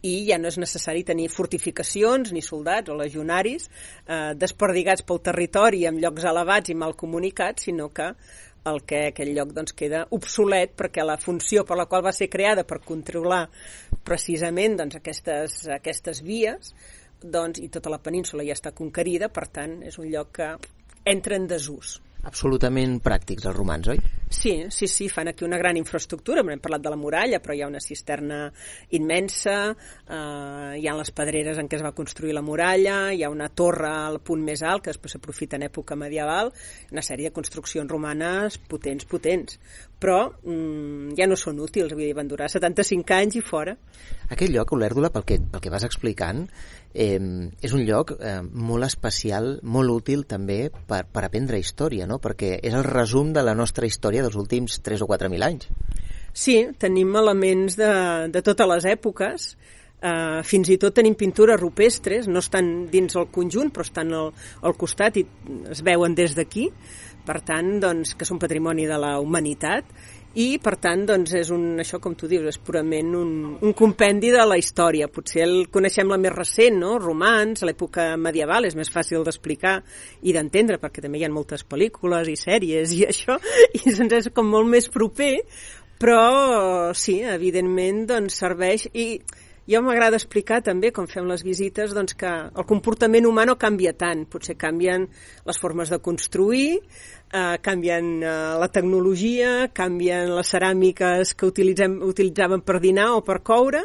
[0.05, 5.87] i ja no és necessari tenir fortificacions ni soldats o legionaris eh, desperdigats pel territori
[5.89, 8.11] amb llocs elevats i mal comunicats, sinó que
[8.67, 12.29] el que aquell lloc doncs, queda obsolet perquè la funció per la qual va ser
[12.29, 13.45] creada per controlar
[14.05, 16.73] precisament doncs, aquestes, aquestes vies
[17.21, 20.51] doncs, i tota la península ja està conquerida, per tant és un lloc que
[21.07, 23.99] entra en desús absolutament pràctics els romans, oi?
[24.29, 27.61] Sí, sí, sí, fan aquí una gran infraestructura, hem parlat de la muralla, però hi
[27.63, 28.39] ha una cisterna
[28.97, 33.31] immensa, eh, hi ha les pedreres en què es va construir la muralla, hi ha
[33.31, 36.51] una torre al punt més alt, que després s'aprofita en època medieval,
[36.91, 39.61] una sèrie de construccions romanes potents, potents,
[39.99, 43.73] però mm, ja no són útils, vull dir, van durar 75 anys i fora.
[44.29, 46.43] Aquest lloc, Olèrdula, pel que, pel que vas explicant,
[46.93, 52.21] eh, és un lloc eh, molt especial, molt útil també per, per aprendre història, no?
[52.21, 55.71] perquè és el resum de la nostra història dels últims 3 o 4 mil anys.
[56.37, 57.91] Sí, tenim elements de,
[58.29, 59.51] de totes les èpoques,
[59.97, 64.27] Uh, fins i tot tenim pintures rupestres, no estan dins el conjunt, però estan al,
[64.61, 65.23] al costat i
[65.73, 66.67] es veuen des d'aquí,
[67.27, 69.91] per tant, doncs, que són patrimoni de la humanitat,
[70.37, 74.29] i per tant doncs és un, això com tu dius, és purament un, un compendi
[74.33, 76.97] de la història potser el coneixem la més recent no?
[77.01, 79.79] romans, l'època medieval és més fàcil d'explicar
[80.21, 83.39] i d'entendre perquè també hi ha moltes pel·lícules i sèries i això,
[83.73, 85.33] i doncs és com molt més proper
[85.97, 89.07] però sí, evidentment doncs serveix i
[89.67, 93.91] jo m'agrada explicar també, com fem les visites, doncs que el comportament humà no canvia
[93.99, 94.23] tant.
[94.31, 95.07] Potser canvien
[95.47, 96.79] les formes de construir,
[97.33, 103.41] eh, canvien eh, la tecnologia, canvien les ceràmiques que utilitzem, utilitzaven per dinar o per
[103.43, 103.83] coure,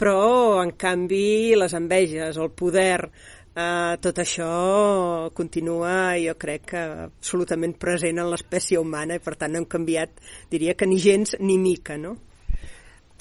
[0.00, 3.10] però en canvi les enveges, el poder,
[3.54, 9.52] eh, tot això continua, jo crec que absolutament present en l'espècie humana i per tant
[9.52, 12.16] no hem canviat, diria que ni gens ni mica, no?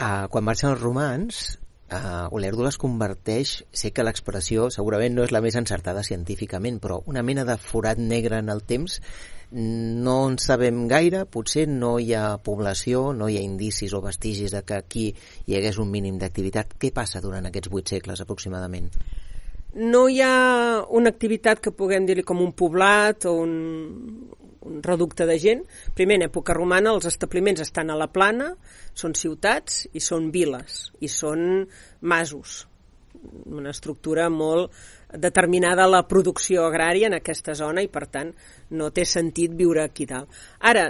[0.01, 1.41] Uh, quan marxen els romans,
[1.91, 7.01] uh, Olèrdola es converteix, sé que l'expressió segurament no és la més encertada científicament, però
[7.11, 8.99] una mena de forat negre en el temps
[9.51, 14.53] no en sabem gaire, potser no hi ha població, no hi ha indicis o vestigis
[14.55, 15.09] de que aquí
[15.45, 16.77] hi hagués un mínim d'activitat.
[16.79, 18.87] Què passa durant aquests vuit segles aproximadament?
[19.75, 23.51] No hi ha una activitat que puguem dir com un poblat o un,
[24.61, 25.63] un reducte de gent.
[25.97, 28.53] Primer, en època romana, els establiments estan a la plana,
[28.93, 31.65] són ciutats i són viles, i són
[32.01, 32.65] masos.
[33.51, 34.71] Una estructura molt
[35.11, 38.31] determinada la producció agrària en aquesta zona i, per tant,
[38.77, 40.31] no té sentit viure aquí dalt.
[40.71, 40.87] Ara,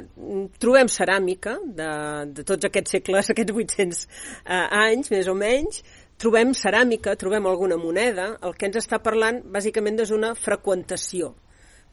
[0.62, 1.90] trobem ceràmica de,
[2.32, 5.82] de tots aquests segles, aquests 800 eh, anys, més o menys,
[6.22, 11.34] trobem ceràmica, trobem alguna moneda, el que ens està parlant bàsicament és una freqüentació,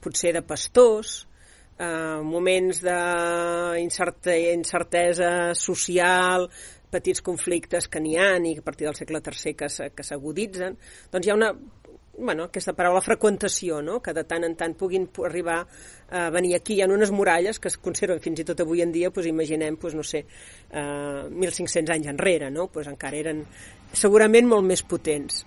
[0.04, 1.22] potser de pastors,
[1.78, 6.50] eh, moments d'incertesa social,
[6.90, 9.54] petits conflictes que n'hi ha i a partir del segle III
[9.94, 10.76] que s'aguditzen,
[11.12, 11.52] doncs hi ha una
[12.18, 14.00] bueno, aquesta paraula freqüentació, no?
[14.02, 15.66] que de tant en tant puguin arribar
[16.10, 16.74] a venir aquí.
[16.74, 19.76] Hi ha unes muralles que es conserven fins i tot avui en dia, doncs imaginem,
[19.78, 20.24] doncs, no sé,
[20.70, 22.68] eh, 1.500 anys enrere, no?
[22.74, 23.44] doncs encara eren
[23.92, 25.44] segurament molt més potents.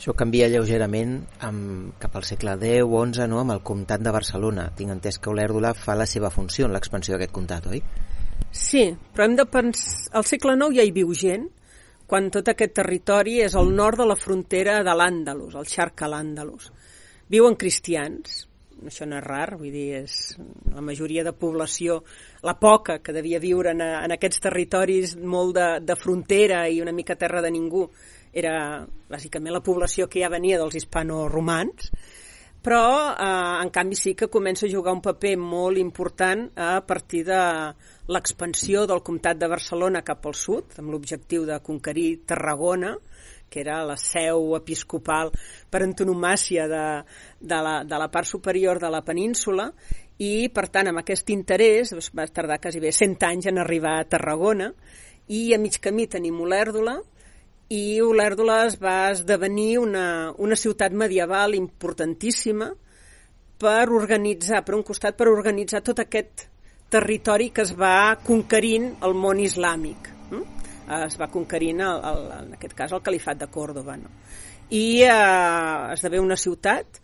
[0.00, 1.10] Això canvia lleugerament
[1.44, 3.42] amb, cap al segle X XI no?
[3.42, 4.70] amb el comtat de Barcelona.
[4.72, 7.82] Tinc entès que Olèrdola fa la seva funció en l'expansió d'aquest comtat, oi?
[8.48, 10.08] Sí, però hem de pensar...
[10.16, 11.44] Al segle IX ja hi viu gent,
[12.08, 16.08] quan tot aquest territori és al nord de la frontera de l'Àndalus, el xarc a
[16.14, 16.70] l'Àndalus.
[17.28, 18.46] Viuen cristians,
[18.88, 20.14] això no és rar, vull dir, és
[20.72, 21.98] la majoria de població,
[22.48, 26.96] la poca que devia viure en, en aquests territoris molt de, de frontera i una
[26.96, 27.84] mica terra de ningú,
[28.32, 31.90] era bàsicament la població que ja venia dels hispano-romans,
[32.60, 32.82] però
[33.14, 37.40] eh, en canvi sí que comença a jugar un paper molt important a partir de
[38.12, 42.96] l'expansió del comtat de Barcelona cap al sud, amb l'objectiu de conquerir Tarragona,
[43.50, 45.32] que era la seu episcopal
[45.70, 46.84] per antonomàcia de,
[47.40, 49.70] de, la, de la part superior de la península,
[50.20, 54.06] i per tant amb aquest interès va tardar quasi bé 100 anys en arribar a
[54.06, 54.68] Tarragona,
[55.32, 56.98] i a mig camí tenim Olèrdola,
[57.70, 62.72] i Olèrdola es va esdevenir una, una ciutat medieval importantíssima
[63.60, 66.48] per organitzar, per un costat, per organitzar tot aquest
[66.90, 70.10] territori que es va conquerint el món islàmic.
[70.32, 70.42] Hm?
[70.98, 73.94] Es va conquerint, el, el, en aquest cas, el califat de Còrdoba.
[74.00, 74.10] No?
[74.74, 76.98] I eh, esdevé una ciutat,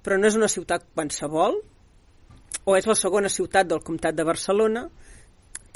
[0.00, 1.60] però no és una ciutat qualsevol,
[2.64, 4.86] o és la segona ciutat del comtat de Barcelona,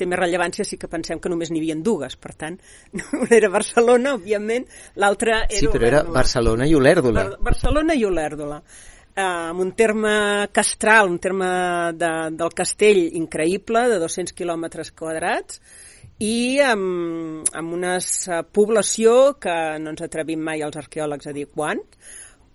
[0.00, 2.56] té més rellevància si que pensem que només n'hi havia dues, per tant,
[3.22, 4.66] una era Barcelona, òbviament,
[5.00, 7.26] l'altra era Sí, però era Barcelona i Olèrdola.
[7.28, 8.62] Bar Barcelona i Olèrdola.
[9.10, 10.14] Uh, amb un terme
[10.54, 11.50] castral, un terme
[11.98, 15.60] de, del castell increïble, de 200 quilòmetres quadrats,
[16.20, 17.96] i amb, amb una
[18.52, 21.80] població que no ens atrevim mai els arqueòlegs a dir quan,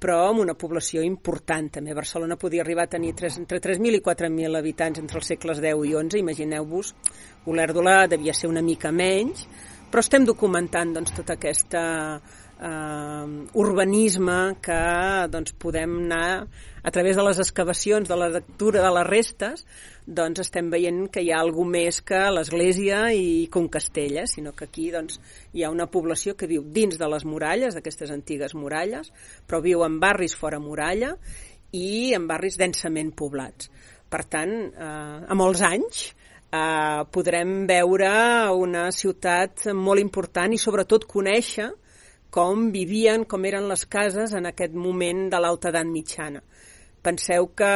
[0.05, 1.95] però amb una població important també.
[1.97, 5.79] Barcelona podia arribar a tenir 3, entre 3.000 i 4.000 habitants entre els segles X
[5.81, 6.91] i XI, imagineu-vos,
[7.49, 9.47] Olèrdola devia ser una mica menys,
[9.89, 11.81] però estem documentant doncs, tota aquesta
[12.61, 14.79] eh, urbanisme que
[15.31, 16.47] doncs, podem anar
[16.85, 19.65] a través de les excavacions, de la lectura de les restes,
[20.05, 24.91] doncs estem veient que hi ha alguna més que l'església i Concastella, sinó que aquí
[24.93, 25.17] doncs,
[25.53, 29.09] hi ha una població que viu dins de les muralles, d'aquestes antigues muralles,
[29.47, 31.15] però viu en barris fora muralla
[31.73, 33.71] i en barris densament poblats.
[34.09, 34.85] Per tant, eh,
[35.25, 36.05] a molts anys
[36.53, 38.11] eh, podrem veure
[38.53, 41.71] una ciutat molt important i sobretot conèixer
[42.35, 46.41] com vivien, com eren les cases en aquest moment de l'alta edat mitjana.
[47.05, 47.71] Penseu que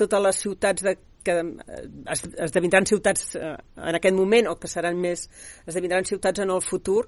[0.00, 1.82] totes les ciutats de, que eh,
[2.46, 5.26] esdevindran ciutats eh, en aquest moment o que seran més,
[5.68, 7.04] esdevindran ciutats en el futur,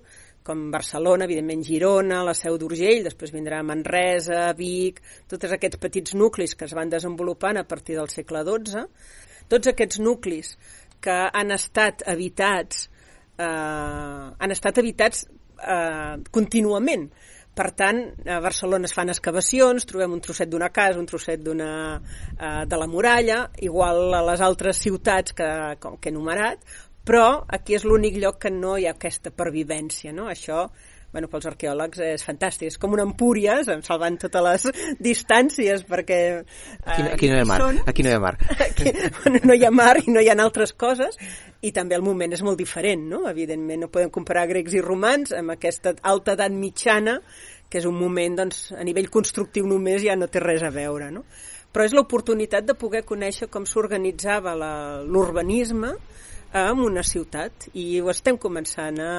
[0.46, 6.54] com Barcelona, evidentment Girona, la Seu d'Urgell, després vindrà Manresa, Vic, tots aquests petits nuclis
[6.58, 8.86] que es van desenvolupant a partir del segle XII,
[9.50, 10.56] tots aquests nuclis
[11.02, 12.88] que han estat habitats
[13.38, 15.26] eh, han estat habitats
[15.62, 17.08] eh, contínuament.
[17.52, 21.72] Per tant, a Barcelona es fan excavacions, trobem un trosset d'una casa, un trosset d'una
[21.98, 25.50] eh, de la muralla, igual a les altres ciutats que,
[25.82, 26.64] que he enumerat,
[27.04, 30.30] però aquí és l'únic lloc que no hi ha aquesta pervivència, no?
[30.32, 30.68] Això
[31.12, 32.72] bueno, pels arqueòlegs és fantàstic.
[32.72, 34.66] És com una Empúries, salvant totes les
[35.02, 36.20] distàncies, perquè...
[36.40, 37.80] Eh, aquí, aquí no hi ha mar, són.
[37.92, 38.34] aquí no hi ha mar.
[38.72, 41.18] Aquí, bueno, no hi ha mar i no hi ha altres coses,
[41.60, 43.26] i també el moment és molt diferent, no?
[43.30, 47.18] Evidentment, no podem comparar grecs i romans amb aquesta alta edat mitjana,
[47.68, 51.10] que és un moment, doncs, a nivell constructiu només ja no té res a veure,
[51.12, 51.26] no?
[51.72, 54.52] Però és l'oportunitat de poder conèixer com s'organitzava
[55.08, 55.94] l'urbanisme,
[56.52, 59.12] en una ciutat i ho estem començant a,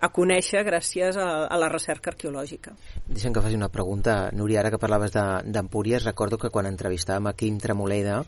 [0.00, 2.72] a conèixer gràcies a, a la recerca arqueològica.
[3.08, 4.30] Deixa'm que faci una pregunta.
[4.32, 8.22] Núria, ara que parlaves d'Empúries, de, recordo que quan entrevistàvem a Quim Tremoleda,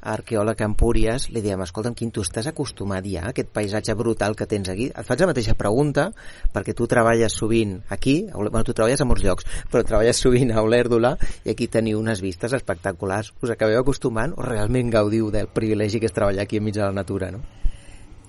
[0.00, 4.36] arqueòleg a Empúries, li dèiem, escolta'm, Quim, tu estàs acostumat ja a aquest paisatge brutal
[4.36, 4.88] que tens aquí?
[4.90, 6.08] Et faig la mateixa pregunta,
[6.54, 10.64] perquè tu treballes sovint aquí, bueno, tu treballes a molts llocs, però treballes sovint a
[10.64, 13.32] Olèrdola i aquí teniu unes vistes espectaculars.
[13.42, 16.94] Us acabeu acostumant o realment gaudiu del privilegi que és treballar aquí enmig de la
[16.96, 17.44] natura, no?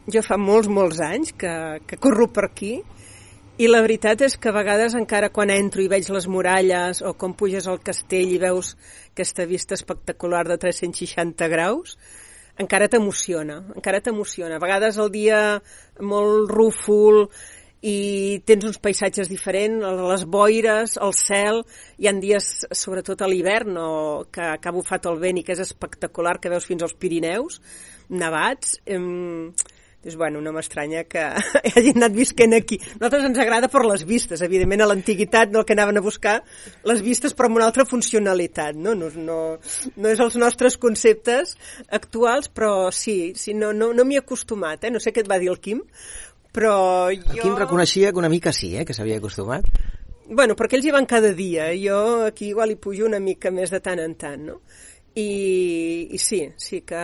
[0.10, 1.53] jo fa molts, molts anys que,
[1.88, 2.79] que corro per aquí
[3.59, 7.13] i la veritat és que a vegades encara quan entro i veig les muralles o
[7.19, 8.75] com puges al castell i veus
[9.11, 11.97] aquesta vista espectacular de 360 graus,
[12.61, 14.55] encara t'emociona, encara t'emociona.
[14.55, 15.41] A vegades el dia
[15.99, 17.25] molt rúfol
[17.81, 21.63] i tens uns paisatges diferents, les boires, el cel,
[21.97, 23.79] hi han dies, sobretot a l'hivern,
[24.31, 27.59] que, que ha bufat el vent i que és espectacular, que veus fins als Pirineus,
[28.13, 28.77] nevats.
[28.85, 29.01] Eh,
[30.01, 31.21] Dius, bueno, no m'estranya que
[31.75, 32.79] hagin anat visquent aquí.
[32.81, 36.05] A nosaltres ens agrada per les vistes, evidentment a l'antiguitat no el que anaven a
[36.05, 36.39] buscar
[36.89, 38.95] les vistes però amb una altra funcionalitat, no?
[38.97, 41.53] No, no, no és els nostres conceptes
[41.93, 44.93] actuals, però sí, sí no, no, no m'hi he acostumat, eh?
[44.93, 45.85] No sé què et va dir el Quim,
[46.51, 46.75] però
[47.13, 47.35] jo...
[47.37, 48.85] El Quim reconeixia que una mica sí, eh?
[48.85, 49.69] que s'havia acostumat.
[50.31, 53.69] Bueno, perquè ells hi van cada dia, jo aquí igual hi pujo una mica més
[53.69, 54.61] de tant en tant, no?
[55.15, 57.00] I, i sí, sí que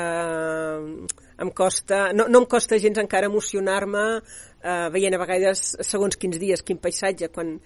[1.37, 6.39] em costa, no, no em costa gens encara emocionar-me eh, veient a vegades segons quins
[6.39, 7.57] dies, quin paisatge, quan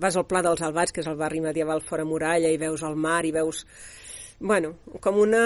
[0.00, 2.96] vas al Pla dels Albats, que és el barri medieval fora muralla, i veus el
[2.96, 3.66] mar, i veus
[4.40, 5.42] bueno, com una...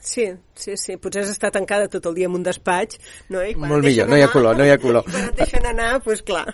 [0.00, 2.98] Sí, sí, sí, potser has estat tancada tot el dia en un despatx,
[3.30, 3.44] no?
[3.46, 5.06] I Molt millor, anar, no hi ha color, no hi ha color.
[5.06, 6.44] I quan et deixen anar, doncs pues, clar.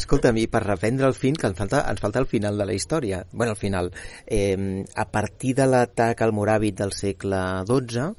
[0.00, 2.74] Escolta'm, i per reprendre el fin, que ens falta, ens falta el final de la
[2.74, 3.92] història, bueno, el final,
[4.26, 7.40] eh, a partir de l'atac al Moràvit del segle
[7.70, 8.10] XII,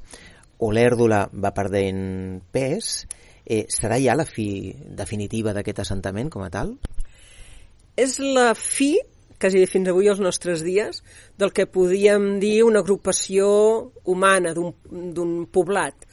[0.64, 2.94] Olèrdola va perdent pes,
[3.44, 6.76] eh, serà ja la fi definitiva d'aquest assentament com a tal?
[8.00, 8.94] És la fi,
[9.40, 11.02] quasi fins avui als nostres dies,
[11.38, 13.48] del que podíem dir una agrupació
[14.04, 16.06] humana d'un poblat.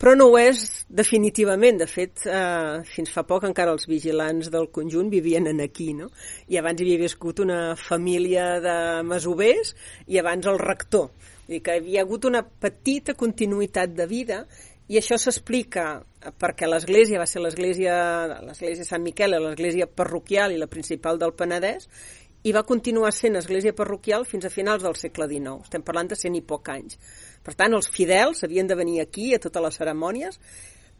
[0.00, 1.76] Però no ho és definitivament.
[1.82, 6.08] De fet, eh, fins fa poc encara els vigilants del conjunt vivien en aquí, no?
[6.48, 9.74] I abans hi havia viscut una família de masovers
[10.06, 11.10] i abans el rector
[11.50, 14.44] dir que hi havia hagut una petita continuïtat de vida
[14.90, 15.84] i això s'explica
[16.40, 17.94] perquè l'església va ser l'església
[18.46, 21.88] l'església Sant Miquel, l'església parroquial i la principal del Penedès,
[22.42, 25.60] i va continuar sent església parroquial fins a finals del segle XIX.
[25.66, 26.96] Estem parlant de cent i poc anys.
[27.44, 30.40] Per tant, els fidels havien de venir aquí a totes les cerimònies,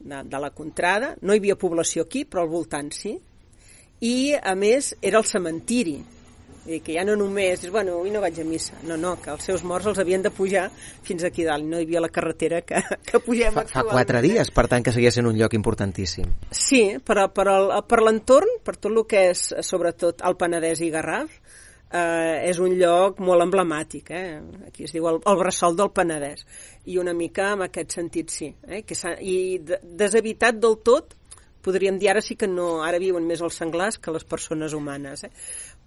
[0.00, 3.16] de, de la contrada, no hi havia població aquí, però al voltant sí,
[4.00, 5.98] i a més era el cementiri,
[6.64, 8.76] Vull dir que ja no només, és, bueno, avui no vaig a missa.
[8.88, 10.66] No, no, que els seus morts els havien de pujar
[11.06, 11.64] fins aquí dalt.
[11.64, 14.92] No hi havia la carretera que, que pugem fa, Fa quatre dies, per tant, que
[14.92, 16.28] seguia sent un lloc importantíssim.
[16.52, 20.90] Sí, però per, el, per l'entorn, per tot el que és, sobretot, el Penedès i
[20.92, 21.40] Garraf,
[21.90, 24.40] eh, és un lloc molt emblemàtic, eh?
[24.68, 26.44] aquí es diu el, el bressol del Penedès,
[26.86, 28.82] i una mica en aquest sentit sí, eh?
[28.86, 31.16] que i de, deshabitat del tot,
[31.60, 35.26] podríem dir ara sí que no, ara viuen més els senglars que les persones humanes,
[35.26, 35.32] eh?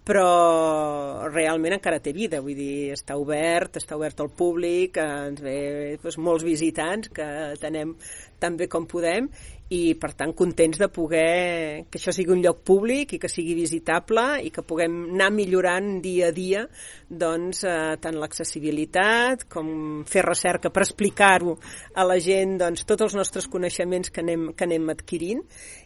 [0.04, 5.58] Però realment encara té vida, vull dir, està obert, està obert al públic, ens ve
[6.04, 7.28] doncs, molts visitants que
[7.62, 7.96] tenem
[8.44, 9.30] tan bé com podem
[9.72, 13.56] i per tant contents de poder que això sigui un lloc públic i que sigui
[13.56, 16.66] visitable i que puguem anar millorant dia a dia
[17.08, 21.58] doncs, eh, tant l'accessibilitat com fer recerca per explicar-ho
[21.96, 25.44] a la gent doncs, tots els nostres coneixements que anem, que anem adquirint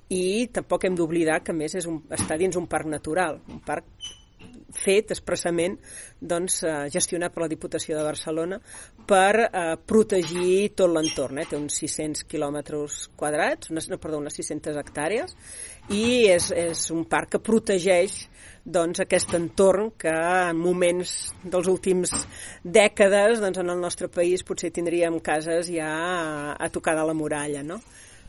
[0.09, 3.85] i tampoc hem d'oblidar que més és un, està dins un parc natural, un parc
[4.75, 5.77] fet expressament
[6.19, 8.59] doncs, eh, gestionat per la Diputació de Barcelona
[9.07, 11.39] per eh, protegir tot l'entorn.
[11.39, 11.47] Eh?
[11.49, 15.35] Té uns 600 quilòmetres quadrats, unes, no, perdó, unes 600 hectàrees,
[15.93, 18.25] i és, és un parc que protegeix
[18.67, 21.13] doncs, aquest entorn que en moments
[21.43, 22.11] dels últims
[22.63, 27.15] dècades doncs, en el nostre país potser tindríem cases ja a, a tocar de la
[27.15, 27.63] muralla.
[27.63, 27.79] No?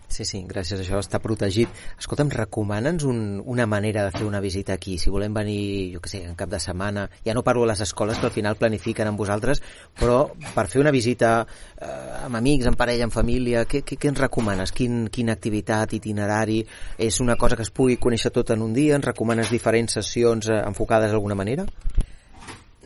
[0.09, 1.69] Sí, sí, gràcies a això està protegit.
[2.01, 4.97] Escolta'm, recomana'ns un, una manera de fer una visita aquí.
[4.99, 7.83] Si volem venir, jo què sé, en cap de setmana, ja no parlo de les
[7.85, 9.61] escoles que al final planifiquen amb vosaltres,
[10.01, 14.11] però per fer una visita eh, amb amics, amb parella, amb família, què, què, què
[14.11, 14.73] ens recomanes?
[14.73, 16.63] Quin, quina activitat, itinerari?
[16.97, 18.97] És una cosa que es pugui conèixer tot en un dia?
[18.97, 21.69] Ens recomanes diferents sessions eh, enfocades d'alguna manera?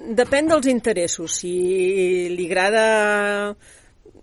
[0.03, 1.39] Depèn dels interessos.
[1.39, 1.55] Si
[2.35, 3.55] li agrada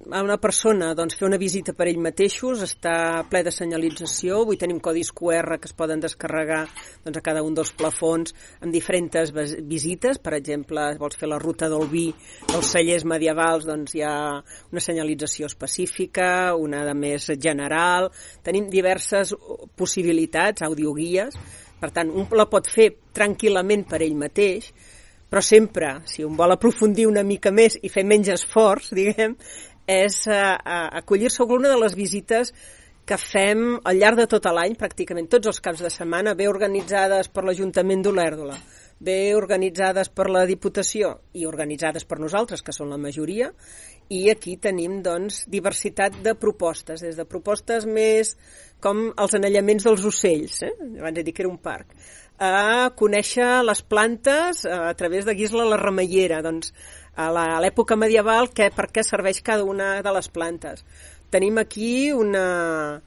[0.07, 4.57] a una persona doncs, fer una visita per ell mateixos, està ple de senyalització, avui
[4.57, 6.61] tenim codis QR que es poden descarregar
[7.03, 8.33] doncs, a cada un dels plafons
[8.63, 9.33] amb diferents
[9.67, 12.05] visites, per exemple, vols fer la ruta del vi
[12.47, 14.15] dels cellers medievals, doncs hi ha
[14.71, 18.07] una senyalització específica, una de més general,
[18.45, 19.35] tenim diverses
[19.75, 21.35] possibilitats, audioguies,
[21.79, 24.71] per tant, un la pot fer tranquil·lament per ell mateix,
[25.29, 29.35] però sempre, si un vol aprofundir una mica més i fer menys esforç, diguem,
[29.89, 30.41] és eh,
[31.01, 32.53] acollir-se alguna de les visites
[33.09, 37.31] que fem al llarg de tot l'any, pràcticament tots els caps de setmana, bé organitzades
[37.33, 38.57] per l'Ajuntament d'Olèrdola,
[39.01, 43.49] bé organitzades per la Diputació i organitzades per nosaltres, que són la majoria,
[44.13, 48.35] i aquí tenim doncs, diversitat de propostes, des de propostes més
[48.83, 50.73] com els anellaments dels ocells, eh?
[50.99, 51.97] abans he dit que era un parc,
[52.39, 56.71] a conèixer les plantes a través de Guisla la Remeiera, doncs
[57.15, 57.29] a
[57.61, 60.83] l'època medieval que, per què serveix cada una de les plantes.
[61.29, 63.01] Tenim aquí una,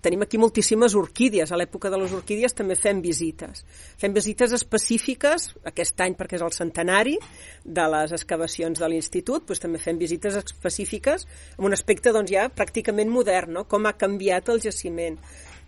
[0.00, 1.50] tenim aquí moltíssimes orquídies.
[1.50, 3.64] A l'època de les orquídies també fem visites.
[4.00, 7.16] Fem visites específiques, aquest any perquè és el centenari
[7.64, 12.48] de les excavacions de l'Institut, doncs també fem visites específiques amb un aspecte doncs, ja
[12.52, 13.66] pràcticament modern, no?
[13.68, 15.18] com ha canviat el jaciment.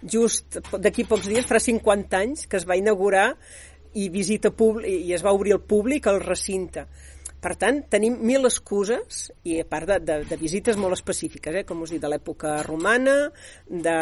[0.00, 3.34] Just d'aquí pocs dies, farà 50 anys, que es va inaugurar
[4.00, 6.86] i visita públic, i es va obrir al públic el recinte.
[7.40, 11.64] Per tant, tenim mil excuses, i a part de, de, de visites molt específiques, eh,
[11.64, 13.14] com us dic, de l'època romana,
[13.64, 13.94] de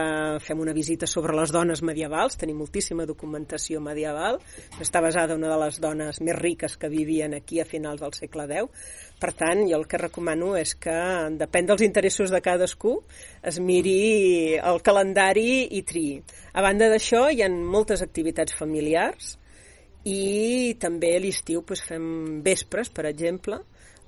[0.43, 4.41] fem una visita sobre les dones medievals, tenim moltíssima documentació medieval,
[4.83, 8.49] està basada una de les dones més riques que vivien aquí a finals del segle
[8.51, 8.91] X,
[9.23, 10.99] per tant, jo el que recomano és que,
[11.39, 12.99] depèn dels interessos de cadascú,
[13.47, 16.19] es miri el calendari i triï.
[16.59, 19.37] A banda d'això, hi ha moltes activitats familiars,
[20.05, 22.07] i també a l'estiu doncs, fem
[22.45, 23.59] vespres, per exemple,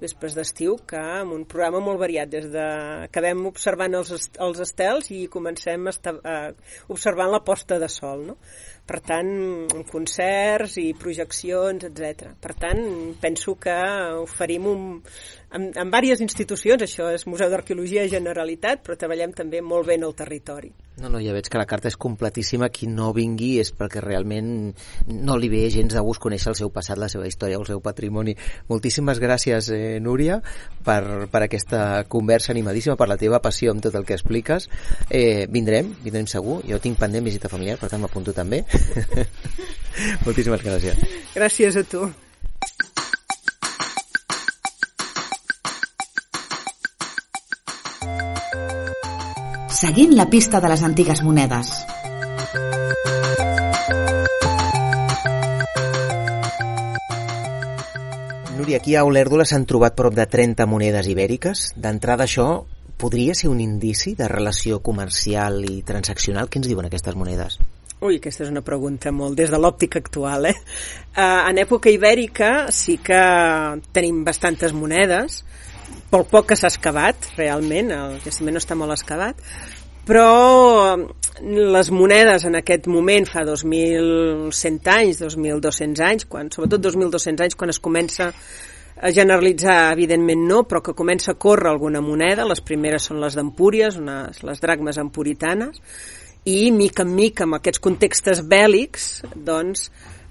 [0.00, 2.66] vespres d'estiu, que amb un programa molt variat, des de
[3.06, 6.36] acabem observant els, els estels i comencem a estar, a,
[6.88, 8.38] observant la posta de sol, no?
[8.90, 9.28] Per tant,
[9.86, 12.32] concerts i projeccions, etc.
[12.42, 12.80] Per tant,
[13.22, 13.76] penso que
[14.18, 14.82] oferim un,
[15.54, 20.06] en, en diverses institucions, això és Museu d'Arqueologia Generalitat, però treballem també molt bé en
[20.06, 20.70] el territori.
[21.00, 22.68] No, no, ja veig que la carta és completíssima.
[22.68, 24.50] Qui no vingui és perquè realment
[25.08, 27.80] no li ve gens de gust conèixer el seu passat, la seva història, el seu
[27.80, 28.34] patrimoni.
[28.68, 30.40] Moltíssimes gràcies, eh, Núria,
[30.84, 34.68] per, per aquesta conversa animadíssima, per la teva passió amb tot el que expliques.
[35.08, 36.60] Eh, vindrem, vindrem segur.
[36.68, 38.62] Jo tinc pendent visita familiar, per tant m'apunto també.
[40.24, 41.06] Moltíssimes gràcies.
[41.36, 42.08] Gràcies a tu.
[49.80, 51.70] seguint la pista de les antigues monedes.
[58.58, 61.70] Núria, aquí a Olèrdola s'han trobat prop de 30 monedes ibèriques.
[61.80, 62.66] D'entrada això
[63.00, 66.52] podria ser un indici de relació comercial i transaccional?
[66.52, 67.56] Què ens diuen aquestes monedes?
[68.00, 70.54] Ui, aquesta és una pregunta molt des de l'òptica actual, eh?
[71.12, 73.18] Uh, en època ibèrica sí que
[73.92, 75.42] tenim bastantes monedes,
[76.08, 79.42] pel poc que s'ha excavat, realment, el jaciment no està molt excavat,
[80.08, 80.96] però
[81.76, 87.74] les monedes en aquest moment, fa 2.100 anys, 2.200 anys, quan, sobretot 2.200 anys, quan
[87.74, 88.30] es comença
[88.96, 93.36] a generalitzar, evidentment no, però que comença a córrer alguna moneda, les primeres són les
[93.36, 95.84] d'Empúries, les dracmes empuritanes,
[96.48, 99.88] i mica en mica amb aquests contextos bèl·lics doncs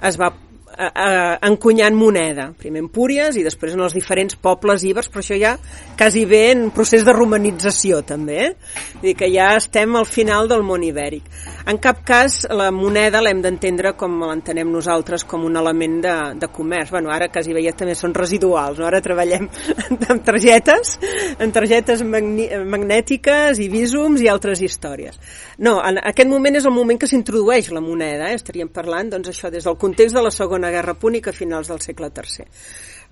[0.10, 0.32] es va
[0.80, 5.38] eh, encunyant moneda, primer en Púries i després en els diferents pobles ibers, però això
[5.40, 5.56] ja
[6.00, 8.54] quasi bé en procés de romanització també, eh?
[9.02, 11.28] dir que ja estem al final del món ibèric.
[11.70, 16.50] En cap cas la moneda l'hem d'entendre com l'entenem nosaltres com un element de, de
[16.54, 16.94] comerç.
[16.96, 18.88] Bueno, ara quasi bé ja també són residuals, no?
[18.88, 19.50] ara treballem
[20.10, 20.96] amb targetes,
[21.38, 25.20] en targetes magnètiques i visums i altres històries.
[25.60, 28.40] No, en aquest moment és el moment que s'introdueix la moneda, eh?
[28.40, 31.82] estaríem parlant doncs això des del context de la Segona Guerra Púnica a finals del
[31.82, 32.46] segle III.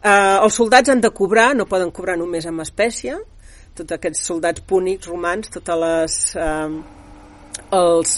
[0.04, 3.18] Eh, els soldats han de cobrar, no poden cobrar només amb espècie,
[3.78, 6.22] tots aquests soldats púnics, romans, totes les...
[6.36, 6.96] Eh,
[7.74, 8.12] els,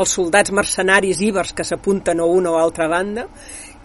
[0.00, 3.26] els soldats mercenaris ibers que s'apunten a una o altra banda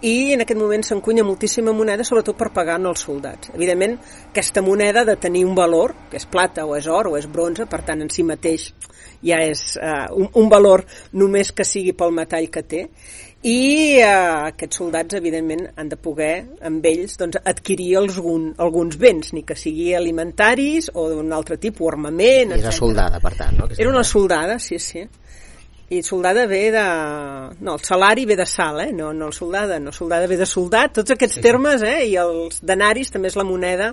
[0.01, 3.51] i en aquest moment s'encunya moltíssima moneda sobretot per pagar els soldats.
[3.53, 3.99] Evidentment,
[4.32, 7.28] aquesta moneda ha de tenir un valor, que és plata o és or o és
[7.30, 8.72] bronze, per tant en si mateix
[9.22, 12.88] ja és uh, un, un valor només que sigui pel metall que té
[13.41, 14.05] i eh,
[14.51, 16.33] aquests soldats evidentment han de poder
[16.67, 21.89] amb ells doncs, adquirir algun, alguns béns ni que sigui alimentaris o d'un altre tipus,
[21.93, 23.69] armament era soldada per tant no?
[23.77, 25.07] era una soldada, sí, sí
[25.91, 26.83] i soldada ve de...
[27.59, 28.93] no, el salari ve de sal, eh?
[28.93, 32.05] no, no el soldada, no, soldada ve de soldat, tots aquests sí, termes, eh?
[32.07, 33.89] i els denaris també és la moneda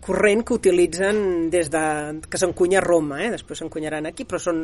[0.00, 1.82] corrent que utilitzen des de
[2.30, 3.30] que s'encunya a Roma, eh?
[3.34, 4.62] després s'encunyaran aquí, però són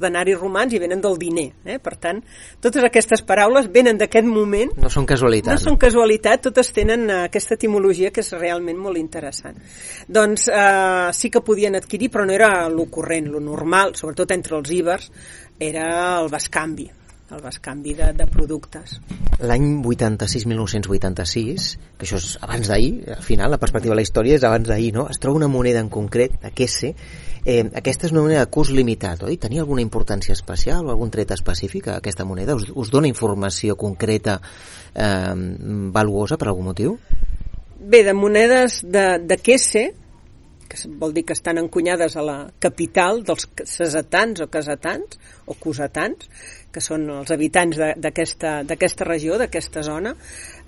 [0.00, 1.48] denaris romans i venen del diner.
[1.64, 1.78] Eh?
[1.82, 2.22] Per tant,
[2.64, 4.74] totes aquestes paraules venen d'aquest moment.
[4.80, 5.52] No són casualitat.
[5.52, 9.60] No, no són casualitat, totes tenen uh, aquesta etimologia que és realment molt interessant.
[10.08, 14.56] Doncs uh, sí que podien adquirir, però no era el corrent, lo normal, sobretot entre
[14.58, 15.12] els ibers,
[15.58, 15.88] era
[16.20, 16.88] el bascanvi
[17.30, 18.98] el bascanvi de, de productes.
[19.44, 21.66] L'any 86-1986,
[21.98, 24.92] que això és abans d'ahir, al final la perspectiva de la història és abans d'ahir,
[24.96, 25.06] no?
[25.12, 26.94] es troba una moneda en concret, la Quesse,
[27.44, 29.36] eh, aquesta és una moneda de curs limitat, oi?
[29.40, 32.56] Tenia alguna importància especial o algun tret específic aquesta moneda?
[32.56, 34.40] Us, us dona informació concreta
[34.94, 35.34] eh,
[35.94, 36.98] valuosa per algun motiu?
[37.78, 39.90] Bé, de monedes de, de Quesse,
[40.68, 45.16] que vol dir que estan encunyades a la capital dels cesetans o casatans
[45.46, 46.28] o cosatans,
[46.72, 50.14] que són els habitants d'aquesta regió, d'aquesta zona.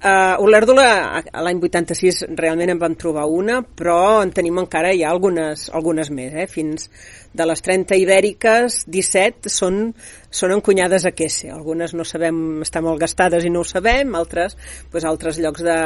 [0.00, 5.66] Uh, Olèrdola, l'any 86 realment en vam trobar una, però en tenim encara ja algunes,
[5.76, 6.32] algunes més.
[6.32, 6.46] Eh?
[6.48, 6.88] Fins
[7.36, 9.90] de les 30 ibèriques, 17 són,
[10.32, 11.50] són encunyades a Quesse.
[11.52, 14.56] Algunes no sabem, estan molt gastades i no ho sabem, altres,
[14.90, 15.76] pues, altres llocs de...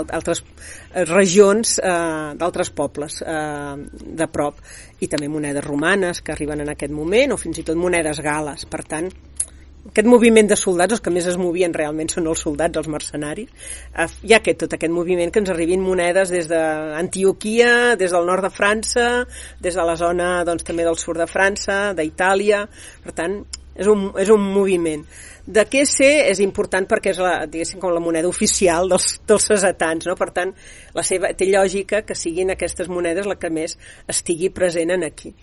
[0.00, 0.42] altres
[1.12, 4.64] regions uh, d'altres pobles uh, de prop
[5.02, 8.64] i també monedes romanes que arriben en aquest moment o fins i tot monedes gales.
[8.70, 9.10] Per tant,
[9.88, 13.48] aquest moviment de soldats, els que més es movien realment són els soldats, els mercenaris,
[13.98, 18.28] eh, hi ha aquest, tot aquest moviment que ens arribin monedes des d'Antioquia, des del
[18.30, 19.08] nord de França,
[19.60, 22.62] des de la zona doncs, també del sud de França, d'Itàlia,
[23.02, 23.40] per tant,
[23.74, 25.02] és un, és un moviment.
[25.42, 27.32] De què sé és important perquè és la,
[27.82, 30.14] com la moneda oficial dels, dels cesetans, no?
[30.14, 30.52] per tant,
[30.94, 33.74] la seva, té lògica que siguin aquestes monedes la que més
[34.06, 35.34] estigui present en aquí.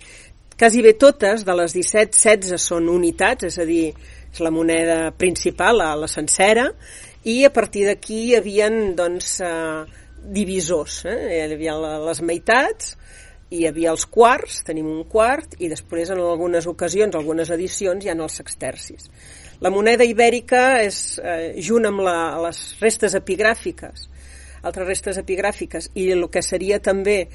[0.60, 3.92] Quasi bé totes, de les 17-16 són unitats, és a dir,
[4.32, 6.66] és la moneda principal, la, la sencera,
[7.24, 11.02] i a partir d'aquí hi havia doncs, eh, divisors.
[11.08, 11.16] Eh?
[11.32, 11.76] Hi havia
[12.06, 12.94] les meitats,
[13.50, 18.12] hi havia els quarts, tenim un quart, i després en algunes ocasions, algunes edicions, hi
[18.12, 19.08] ha els sextercis.
[19.60, 24.06] La moneda ibèrica és, eh, junt amb la, les restes epigràfiques,
[24.62, 27.28] altres restes epigràfiques, i el que seria també eh,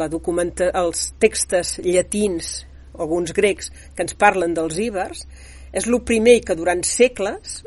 [0.00, 2.66] la documenta els textos llatins,
[2.98, 5.22] alguns grecs, que ens parlen dels íbers,
[5.72, 7.62] és el primer que durant segles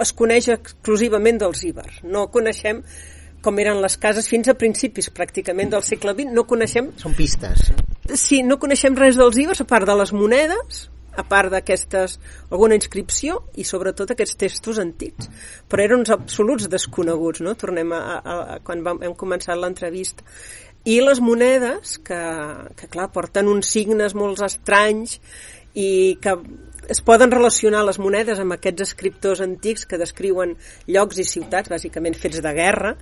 [0.00, 2.02] es coneix exclusivament dels íbers.
[2.04, 2.82] No coneixem
[3.44, 6.90] com eren les cases fins a principis pràcticament del segle XX, no coneixem...
[7.00, 7.70] Són pistes.
[8.20, 12.18] Sí, no coneixem res dels íbers, a part de les monedes, a part d'aquestes,
[12.50, 15.30] alguna inscripció i sobretot aquests textos antics.
[15.70, 17.56] Però eren uns absoluts desconeguts, no?
[17.58, 20.26] Tornem a, a, a quan vam, hem començat l'entrevista.
[20.84, 22.20] I les monedes, que,
[22.76, 25.18] que clar, porten uns signes molt estranys
[25.74, 26.36] i que
[26.88, 30.54] es poden relacionar les monedes amb aquests escriptors antics que descriuen
[30.86, 32.94] llocs i ciutats, bàsicament fets de guerra,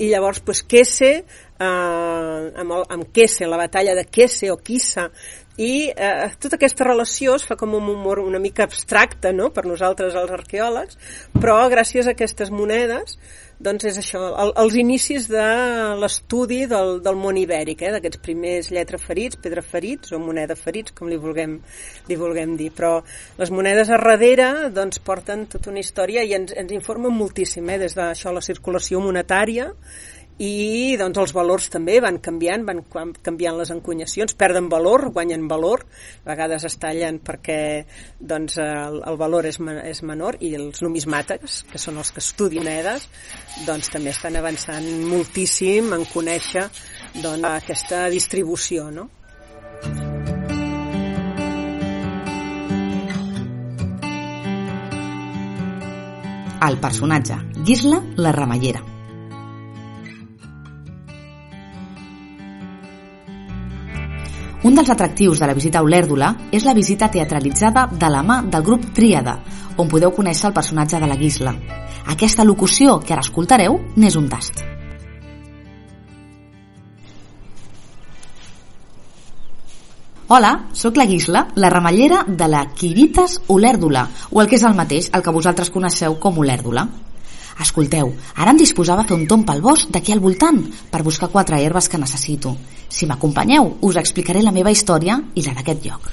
[0.00, 5.10] i llavors pues, Kesse, eh, amb, el, amb Kesse, la batalla de Kesse o Kissa,
[5.56, 9.50] i eh, tota aquesta relació es fa com un humor una mica abstracte no?
[9.50, 10.98] per nosaltres els arqueòlegs,
[11.40, 13.16] però gràcies a aquestes monedes
[13.56, 15.44] doncs és això, el, els inicis de
[15.96, 21.16] l'estudi del, del món ibèric, eh, d'aquests primers lletraferits, pedraferits o moneda ferits, com li
[21.20, 21.56] vulguem,
[22.10, 22.68] li vulguem dir.
[22.76, 22.98] Però
[23.40, 27.80] les monedes a darrere doncs, porten tota una història i ens, ens informen moltíssim, eh,
[27.86, 29.70] des d'això la circulació monetària,
[30.38, 32.82] i doncs els valors també van canviant, van
[33.24, 35.86] canviant les encunyacions, perden valor, guanyen valor,
[36.26, 37.58] a vegades es tallen perquè
[38.20, 39.56] doncs, el, el valor és,
[39.88, 43.06] és menor i els numismàtics, que són els que estudien monedes,
[43.66, 46.66] doncs també estan avançant moltíssim en conèixer
[47.22, 49.06] doncs, aquesta distribució, no?
[56.66, 58.95] El personatge, Gisla la Ramallera.
[64.66, 68.40] Un dels atractius de la visita a Olèrdola és la visita teatralitzada de la mà
[68.50, 69.36] del grup Tríada,
[69.78, 71.52] on podeu conèixer el personatge de la Guisla.
[72.10, 74.64] Aquesta locució que ara escoltareu n'és un tast.
[80.34, 84.74] Hola, sóc la Guisla, la ramallera de la Quiritas Olèrdola, o el que és el
[84.74, 86.88] mateix, el que vosaltres coneixeu com Olèrdola.
[87.62, 90.58] Escolteu, ara em disposava a fer un tom pel bosc d'aquí al voltant
[90.92, 92.56] per buscar quatre herbes que necessito.
[92.88, 96.10] Si m'acompanyeu, us explicaré la meva història i la d'aquest lloc.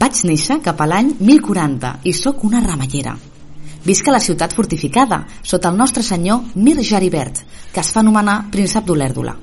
[0.00, 3.16] Vaig néixer cap a l'any 1040 i sóc una ramallera.
[3.84, 7.40] Visc a la ciutat fortificada, sota el nostre senyor Mir Jaribert,
[7.72, 9.34] que es fa anomenar príncep d'Olèrdola.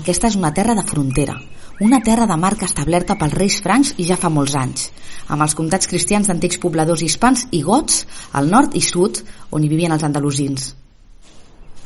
[0.00, 1.36] Aquesta és una terra de frontera,
[1.80, 4.88] una terra de marca establerta pels reis francs i ja fa molts anys,
[5.30, 9.22] amb els comtats cristians d'antics pobladors hispans i gots al nord i sud,
[9.54, 10.72] on hi vivien els andalusins.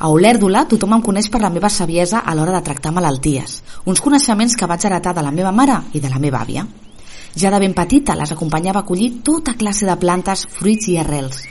[0.03, 4.01] A Olèrdola tothom em coneix per la meva saviesa a l'hora de tractar malalties, uns
[4.01, 6.64] coneixements que vaig heretar de la meva mare i de la meva àvia.
[7.36, 11.45] Ja de ben petita les acompanyava a collir tota classe de plantes, fruits i arrels.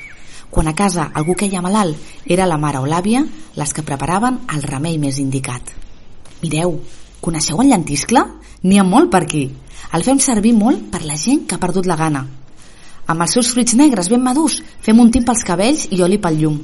[0.52, 3.22] Quan a casa algú queia malalt, era la mare o l'àvia
[3.56, 5.72] les que preparaven el remei més indicat.
[6.42, 6.76] Mireu,
[7.22, 8.22] Coneixeu el llentiscle?
[8.65, 9.43] N'hi ha molt per aquí.
[9.93, 12.24] El fem servir molt per la gent que ha perdut la gana.
[13.13, 16.39] Amb els seus fruits negres ben madurs, fem un tint pels cabells i oli pel
[16.41, 16.57] llum.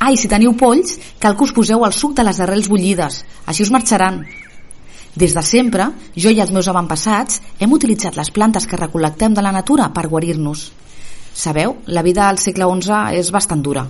[0.00, 3.22] Ah, i si teniu polls, cal que us poseu el suc de les arrels bullides.
[3.46, 4.22] Així us marxaran.
[5.14, 9.46] Des de sempre, jo i els meus avantpassats hem utilitzat les plantes que recol·lectem de
[9.46, 10.70] la natura per guarir-nos.
[11.34, 13.86] Sabeu, la vida al segle XI és bastant dura.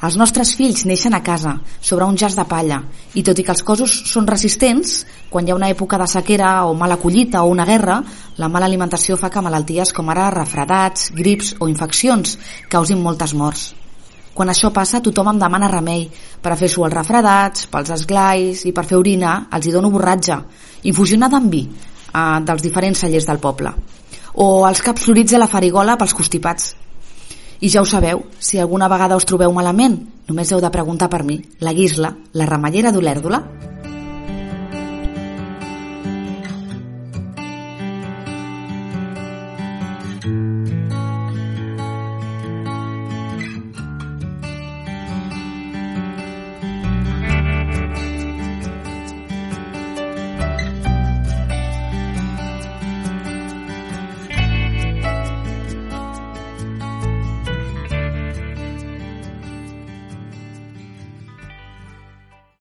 [0.00, 2.78] Els nostres fills neixen a casa, sobre un jaç de palla,
[3.12, 6.52] i tot i que els cossos són resistents, quan hi ha una època de sequera
[6.64, 7.98] o mala collita o una guerra,
[8.40, 12.38] la mala alimentació fa que malalties com ara refredats, grips o infeccions
[12.72, 13.68] causin moltes morts.
[14.32, 16.06] Quan això passa, tothom em demana remei
[16.40, 19.90] per a fer suor els refredats, pels esglais i per fer orina els hi dono
[19.92, 20.38] borratge,
[20.88, 23.74] infusionada amb vi, eh, dels diferents cellers del poble.
[24.40, 26.72] O els caps florits de la farigola pels constipats.
[27.60, 29.98] I ja ho sabeu, si alguna vegada us trobeu malament,
[30.30, 33.42] només heu de preguntar per mi, la Guisla, la ramallera d'Olèrdola,